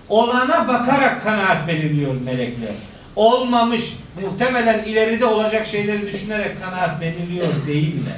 Olana 0.09 0.67
bakarak 0.67 1.23
kanaat 1.23 1.67
belirliyor 1.67 2.21
melekler. 2.21 2.73
Olmamış, 3.15 3.93
muhtemelen 4.21 4.83
ileride 4.83 5.25
olacak 5.25 5.67
şeyleri 5.67 6.07
düşünerek 6.07 6.61
kanaat 6.61 7.01
belirliyor 7.01 7.47
değiller. 7.67 8.17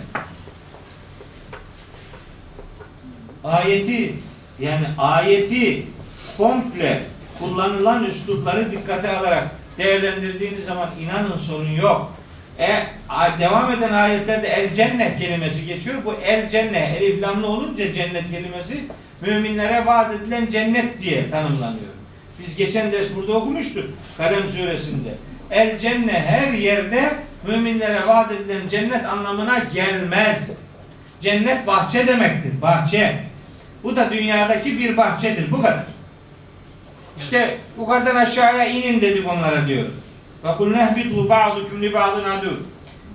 Ayeti 3.44 4.14
yani 4.60 4.86
ayeti 4.98 5.86
komple 6.38 7.02
kullanılan 7.40 8.04
üslupları 8.04 8.72
dikkate 8.72 9.18
alarak 9.18 9.48
değerlendirdiğiniz 9.78 10.66
zaman 10.66 10.90
inanın 11.02 11.38
sorun 11.38 11.72
yok. 11.72 12.14
E, 12.60 12.70
devam 13.40 13.72
eden 13.72 13.94
ayetlerde 13.94 14.48
el 14.48 14.74
cennet 14.74 15.20
kelimesi 15.20 15.66
geçiyor. 15.66 16.06
Bu 16.06 16.14
el 16.14 16.50
cennet 16.50 17.02
elif 17.02 17.22
lamlı 17.22 17.48
olunca 17.48 17.92
cennet 17.92 18.32
kelimesi 18.32 18.84
müminlere 19.22 19.86
vaat 19.86 20.16
edilen 20.16 20.50
cennet 20.50 21.00
diye 21.00 21.30
tanımlanıyor. 21.30 21.94
Biz 22.40 22.56
geçen 22.56 22.92
ders 22.92 23.08
burada 23.16 23.34
okumuştuk 23.34 23.90
Kalem 24.18 24.48
suresinde. 24.48 25.10
El 25.52 25.80
cennet 25.80 26.26
her 26.28 26.54
yerde 26.54 27.10
müminlere 27.48 28.08
vaat 28.08 28.32
edilen 28.32 28.68
cennet 28.68 29.06
anlamına 29.06 29.60
gelmez. 29.60 30.52
Cennet 31.22 31.68
bahçe 31.68 32.08
demektir. 32.08 32.62
Bahçe. 32.62 33.27
Bu 33.88 33.96
da 33.96 34.12
dünyadaki 34.12 34.80
bir 34.80 34.98
bahçedir. 34.98 35.52
Bu 35.52 35.62
kadar. 35.62 35.84
İşte 37.20 37.58
yukarıdan 37.80 38.16
aşağıya 38.16 38.66
inin 38.66 39.02
dedik 39.02 39.30
onlara 39.30 39.68
diyor. 39.68 39.86
Ve 40.44 40.56
kul 40.58 40.72
nehbitu 40.72 41.30
ba'dukum 41.30 41.82
li 41.82 41.94
ba'din 41.94 42.24
adu. 42.24 42.60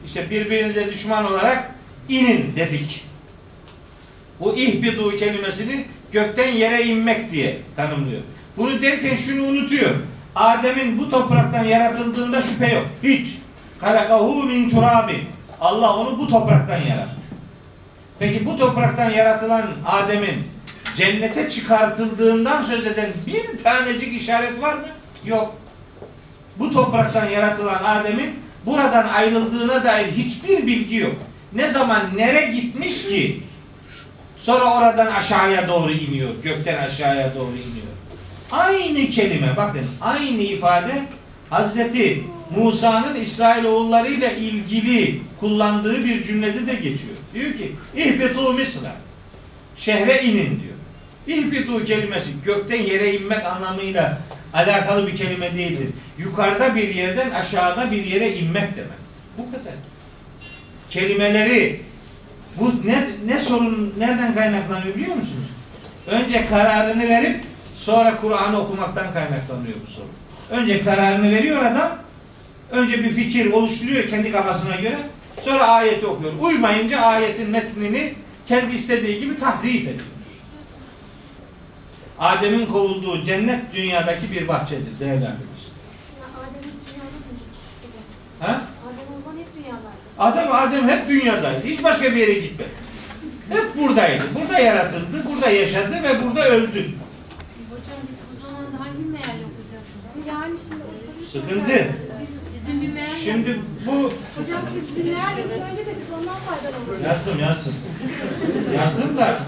İşte 0.06 0.30
birbirinize 0.30 0.88
düşman 0.88 1.32
olarak 1.32 1.74
inin 2.08 2.56
dedik. 2.56 3.04
Bu 4.40 4.56
ihbidu 4.56 5.16
kelimesini 5.16 5.84
gökten 6.12 6.48
yere 6.48 6.82
inmek 6.82 7.32
diye 7.32 7.58
tanımlıyor. 7.76 8.22
Bunu 8.56 8.82
derken 8.82 9.14
şunu 9.14 9.42
unutuyor. 9.46 9.90
Adem'in 10.34 10.98
bu 10.98 11.10
topraktan 11.10 11.64
yaratıldığında 11.64 12.42
şüphe 12.42 12.74
yok. 12.74 12.86
Hiç. 13.02 13.38
Halakahu 13.80 14.42
min 14.42 14.70
turabin. 14.70 15.22
Allah 15.60 15.96
onu 15.96 16.18
bu 16.18 16.28
topraktan 16.28 16.80
yarattı. 16.80 17.16
Peki 18.18 18.46
bu 18.46 18.56
topraktan 18.56 19.10
yaratılan 19.10 19.66
Adem'in 19.86 20.51
cennete 20.94 21.50
çıkartıldığından 21.50 22.62
söz 22.62 22.86
eden 22.86 23.10
bir 23.26 23.62
tanecik 23.62 24.20
işaret 24.20 24.62
var 24.62 24.74
mı? 24.74 24.86
Yok. 25.24 25.54
Bu 26.58 26.72
topraktan 26.72 27.30
yaratılan 27.30 27.84
Adem'in 27.84 28.30
buradan 28.66 29.08
ayrıldığına 29.08 29.84
dair 29.84 30.12
hiçbir 30.12 30.66
bilgi 30.66 30.96
yok. 30.96 31.16
Ne 31.52 31.68
zaman 31.68 32.16
nere 32.16 32.46
gitmiş 32.46 33.02
ki 33.08 33.42
sonra 34.36 34.78
oradan 34.78 35.06
aşağıya 35.06 35.68
doğru 35.68 35.92
iniyor. 35.92 36.30
Gökten 36.42 36.78
aşağıya 36.78 37.34
doğru 37.34 37.50
iniyor. 37.50 37.92
Aynı 38.52 39.10
kelime 39.10 39.56
bakın 39.56 39.86
aynı 40.00 40.42
ifade 40.42 41.02
Hazreti 41.50 42.24
Musa'nın 42.56 43.14
İsrailoğullarıyla 43.14 44.30
ilgili 44.30 45.20
kullandığı 45.40 46.04
bir 46.04 46.22
cümlede 46.22 46.66
de 46.66 46.74
geçiyor. 46.74 47.16
Diyor 47.34 47.52
ki 47.52 47.72
İhbitu 47.96 48.52
Misra 48.52 48.92
şehre 49.76 50.22
inin 50.24 50.60
diyor. 50.60 50.71
İhbitu 51.26 51.84
kelimesi 51.84 52.30
gökten 52.44 52.82
yere 52.82 53.14
inmek 53.14 53.44
anlamıyla 53.44 54.18
alakalı 54.54 55.06
bir 55.06 55.16
kelime 55.16 55.54
değildir. 55.54 55.88
Yukarıda 56.18 56.74
bir 56.74 56.94
yerden 56.94 57.30
aşağıda 57.30 57.90
bir 57.90 58.04
yere 58.04 58.36
inmek 58.36 58.76
demek. 58.76 59.02
Bu 59.38 59.50
kadar. 59.50 59.74
Kelimeleri 60.90 61.80
bu 62.60 62.72
ne, 62.84 63.08
ne 63.26 63.38
sorun 63.38 63.94
nereden 63.98 64.34
kaynaklanıyor 64.34 64.94
biliyor 64.94 65.16
musunuz? 65.16 65.48
Önce 66.06 66.46
kararını 66.46 67.08
verip 67.08 67.40
sonra 67.76 68.16
Kur'an'ı 68.16 68.60
okumaktan 68.60 69.12
kaynaklanıyor 69.12 69.74
bu 69.86 69.90
sorun. 69.90 70.10
Önce 70.50 70.84
kararını 70.84 71.30
veriyor 71.30 71.64
adam. 71.64 71.98
Önce 72.70 73.04
bir 73.04 73.10
fikir 73.10 73.52
oluşturuyor 73.52 74.08
kendi 74.08 74.32
kafasına 74.32 74.76
göre. 74.76 74.98
Sonra 75.40 75.68
ayeti 75.68 76.06
okuyor. 76.06 76.32
Uymayınca 76.40 77.00
ayetin 77.00 77.50
metnini 77.50 78.14
kendi 78.46 78.74
istediği 78.74 79.20
gibi 79.20 79.38
tahrif 79.38 79.82
ediyor. 79.82 80.11
Adem'in 82.18 82.66
kovulduğu 82.66 83.22
cennet 83.22 83.74
dünyadaki 83.74 84.32
bir 84.32 84.48
bahçedir 84.48 85.00
değerli 85.00 85.24
arkadaşlar. 85.26 85.72
Ha? 88.40 88.60
Adem 88.86 89.16
o 89.16 89.20
zaman 89.20 89.38
hep 89.38 89.46
dünyadaydı. 89.56 89.96
Adem 90.18 90.52
Adem 90.52 90.88
hep 90.88 91.08
dünyadaydı. 91.08 91.66
Hiç 91.66 91.84
başka 91.84 92.04
bir 92.12 92.16
yere 92.16 92.32
gitmedi. 92.32 92.70
Hep 93.48 93.76
buradaydı. 93.78 94.24
Burada 94.40 94.58
yaratıldı, 94.58 95.24
burada 95.30 95.50
yaşadı 95.50 96.02
ve 96.02 96.24
burada 96.24 96.48
öldü. 96.48 96.90
Hocam 97.70 98.00
biz 98.10 98.16
bu 98.36 98.46
zamanda 98.46 98.84
hangi 98.84 99.04
meal 99.04 99.38
okuyacağız? 99.48 99.86
Yani 100.28 100.54
şimdi 100.68 100.82
o 100.82 100.94
soruyu 101.06 101.26
Sıkıntı. 101.26 101.86
Sizin 102.52 102.82
bir 102.82 102.88
meal 102.92 103.06
Şimdi 103.24 103.58
bu 103.86 103.92
Hocam 103.92 104.60
siz 104.72 104.96
bir 104.96 105.04
meal 105.04 105.38
yazın 105.38 105.60
önce 105.70 105.86
de 105.86 105.94
biz 106.00 106.10
ondan 106.10 106.36
faydalanalım. 106.36 107.04
yazdım 107.04 107.38
yazdım. 107.40 107.74
Yazdım 108.76 109.16
da 109.16 109.38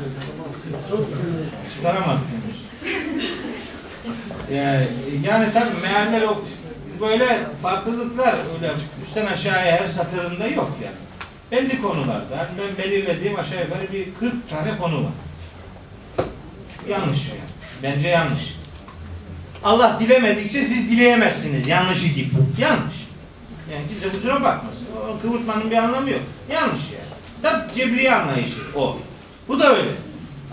çıkaramadım 1.76 2.20
henüz. 4.56 5.24
Yani, 5.24 5.46
tabii 5.52 5.80
mealler 5.82 6.22
böyle 7.00 7.38
farklılıklar 7.62 8.34
öyle 8.54 8.72
üstten 9.02 9.26
aşağıya 9.26 9.80
her 9.80 9.86
satırında 9.86 10.46
yok 10.46 10.70
yani. 10.84 10.96
Belli 11.52 11.82
konularda 11.82 12.36
yani 12.36 12.48
ben 12.58 12.84
belirlediğim 12.84 13.38
aşağı 13.38 13.60
yukarı 13.60 13.92
bir 13.92 14.04
40 14.20 14.50
tane 14.50 14.78
konu 14.78 14.96
var. 14.96 15.12
Yanlış 16.88 17.28
yani. 17.28 17.40
Bence 17.82 18.08
yanlış. 18.08 18.56
Allah 19.64 19.96
dilemedikçe 20.00 20.62
siz 20.62 20.90
dileyemezsiniz. 20.90 21.68
Yanlışı 21.68 22.08
gibi. 22.08 22.30
Yanlış. 22.58 22.94
Yani 23.72 23.84
kimse 23.88 24.08
kusura 24.08 24.34
bakmasın. 24.34 24.86
O 25.08 25.22
kıvırtmanın 25.22 25.70
bir 25.70 25.76
anlamı 25.76 26.10
yok. 26.10 26.20
Yanlış 26.52 26.82
yani. 26.92 27.14
Tabi 27.42 27.74
cebri 27.74 28.12
anlayışı 28.14 28.60
o. 28.76 28.98
Bu 29.48 29.60
da 29.60 29.76
öyle. 29.76 29.90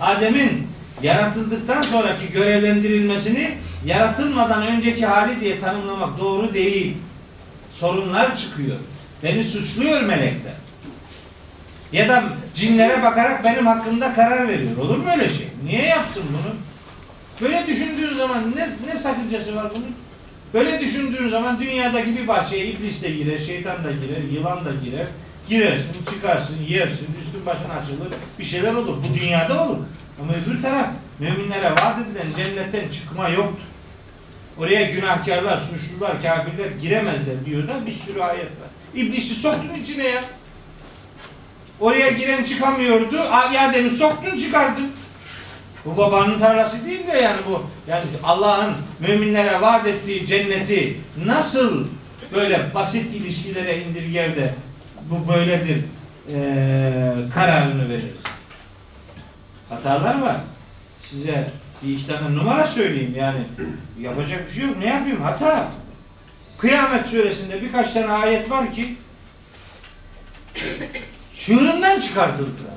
Adem'in 0.01 0.67
yaratıldıktan 1.03 1.81
sonraki 1.81 2.31
görevlendirilmesini 2.33 3.51
yaratılmadan 3.85 4.67
önceki 4.67 5.05
hali 5.05 5.39
diye 5.39 5.59
tanımlamak 5.59 6.19
doğru 6.19 6.53
değil. 6.53 6.97
Sorunlar 7.71 8.35
çıkıyor. 8.35 8.77
Beni 9.23 9.43
suçluyor 9.43 10.01
melekler. 10.01 10.53
Ya 11.91 12.09
da 12.09 12.23
cinlere 12.55 13.03
bakarak 13.03 13.43
benim 13.43 13.67
hakkımda 13.67 14.13
karar 14.13 14.47
veriyor. 14.47 14.77
Olur 14.77 14.97
mu 14.97 15.11
öyle 15.11 15.29
şey? 15.29 15.47
Niye 15.65 15.85
yapsın 15.85 16.23
bunu? 16.29 16.55
Böyle 17.41 17.67
düşündüğün 17.67 18.17
zaman 18.17 18.53
ne, 18.55 18.69
ne 18.87 18.97
sakıncası 18.97 19.55
var 19.55 19.71
bunun? 19.75 19.95
Böyle 20.53 20.79
düşündüğün 20.79 21.29
zaman 21.29 21.59
dünyadaki 21.59 22.17
bir 22.17 22.27
bahçeye 22.27 22.65
iblis 22.65 23.03
de 23.03 23.09
girer, 23.09 23.39
şeytan 23.39 23.83
da 23.83 23.91
girer, 23.91 24.23
yılan 24.31 24.65
da 24.65 24.69
girer. 24.83 25.07
Girersin, 25.49 25.95
çıkarsın, 26.13 26.57
yersin, 26.69 27.07
üstün 27.19 27.45
başın 27.45 27.69
açılır, 27.69 28.07
bir 28.39 28.43
şeyler 28.43 28.73
olur. 28.73 28.97
Bu 29.09 29.19
dünyada 29.19 29.63
olur. 29.63 29.77
Ama 30.21 30.33
öbür 30.33 30.61
taraf, 30.61 30.87
müminlere 31.19 31.71
vaat 31.71 31.95
edilen 31.99 32.45
cennetten 32.45 32.89
çıkma 32.89 33.29
yoktur. 33.29 33.63
Oraya 34.59 34.89
günahkarlar, 34.89 35.57
suçlular, 35.57 36.21
kafirler 36.21 36.71
giremezler 36.81 37.45
diyor 37.45 37.67
da 37.67 37.85
bir 37.85 37.91
sürü 37.91 38.21
ayet 38.21 38.45
var. 38.45 38.69
İblisi 38.95 39.35
soktun 39.35 39.75
içine 39.81 40.03
ya. 40.07 40.23
Oraya 41.79 42.09
giren 42.09 42.43
çıkamıyordu. 42.43 43.19
Adem'i 43.21 43.89
soktun 43.89 44.37
çıkardın. 44.37 44.91
Bu 45.85 45.97
babanın 45.97 46.39
tarlası 46.39 46.85
değil 46.85 47.07
de 47.07 47.17
yani 47.17 47.41
bu 47.47 47.63
yani 47.87 48.03
Allah'ın 48.23 48.73
müminlere 48.99 49.61
vaat 49.61 49.87
ettiği 49.87 50.25
cenneti 50.25 50.97
nasıl 51.25 51.87
böyle 52.35 52.73
basit 52.75 53.15
ilişkilere 53.15 53.83
indirger 53.83 54.35
de 54.35 54.53
bu 55.09 55.33
böyledir 55.33 55.77
eee, 56.29 57.13
kararını 57.33 57.89
veririz. 57.89 58.11
Hatalar 59.71 60.21
var. 60.21 60.37
Size 61.01 61.51
bir 61.83 62.07
tane 62.07 62.35
numara 62.35 62.67
söyleyeyim 62.67 63.13
yani 63.17 63.39
yapacak 63.99 64.47
bir 64.47 64.51
şey 64.53 64.65
yok. 64.67 64.77
Ne 64.77 64.85
yapayım? 64.85 65.21
Hata. 65.21 65.71
Kıyamet 66.57 67.05
suresinde 67.05 67.61
birkaç 67.61 67.93
tane 67.93 68.11
ayet 68.11 68.51
var 68.51 68.73
ki 68.73 68.95
çığırından 71.37 71.99
çıkartıldılar. 71.99 72.71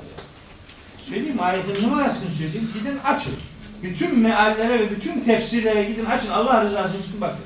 Söyleyeyim 1.01 1.37
ayetin 1.41 1.87
numarasını 1.87 2.31
söyleyeyim. 2.31 2.71
Gidin 2.73 2.99
açın. 3.05 3.35
Bütün 3.83 4.19
meallere 4.19 4.79
ve 4.79 4.89
bütün 4.89 5.19
tefsirlere 5.19 5.83
gidin 5.83 6.05
açın. 6.05 6.29
Allah 6.31 6.63
rızası 6.63 6.97
için 6.97 7.21
bakın. 7.21 7.45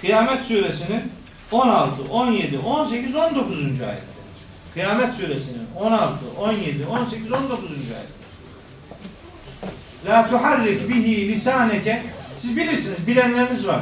Kıyamet 0.00 0.44
suresinin 0.44 1.02
16, 1.52 2.02
17, 2.10 2.58
18, 2.58 3.16
19. 3.16 3.58
ayetleri. 3.58 4.00
Kıyamet 4.74 5.14
suresinin 5.14 5.66
16, 5.76 6.14
17, 6.38 6.86
18, 6.86 7.32
19. 7.32 7.60
ayetleri. 7.60 8.15
La 10.06 10.28
tuharrik 10.28 10.88
bihi 10.88 11.28
lisaneke 11.28 12.02
siz 12.38 12.56
bilirsiniz, 12.56 13.06
bilenleriniz 13.06 13.66
var. 13.66 13.80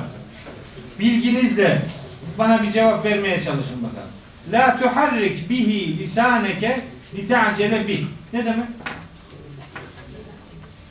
Bilginizle 1.00 1.82
bana 2.38 2.62
bir 2.62 2.70
cevap 2.70 3.04
vermeye 3.04 3.42
çalışın 3.42 3.82
bakalım. 3.82 4.10
La 4.52 4.76
tuharrik 4.76 5.50
bihi 5.50 5.98
lisaneke 5.98 6.80
lita'cele 7.14 7.88
bih. 7.88 8.04
Ne 8.32 8.44
demek? 8.44 8.68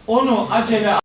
Onu 0.08 0.48
acele 0.52 1.03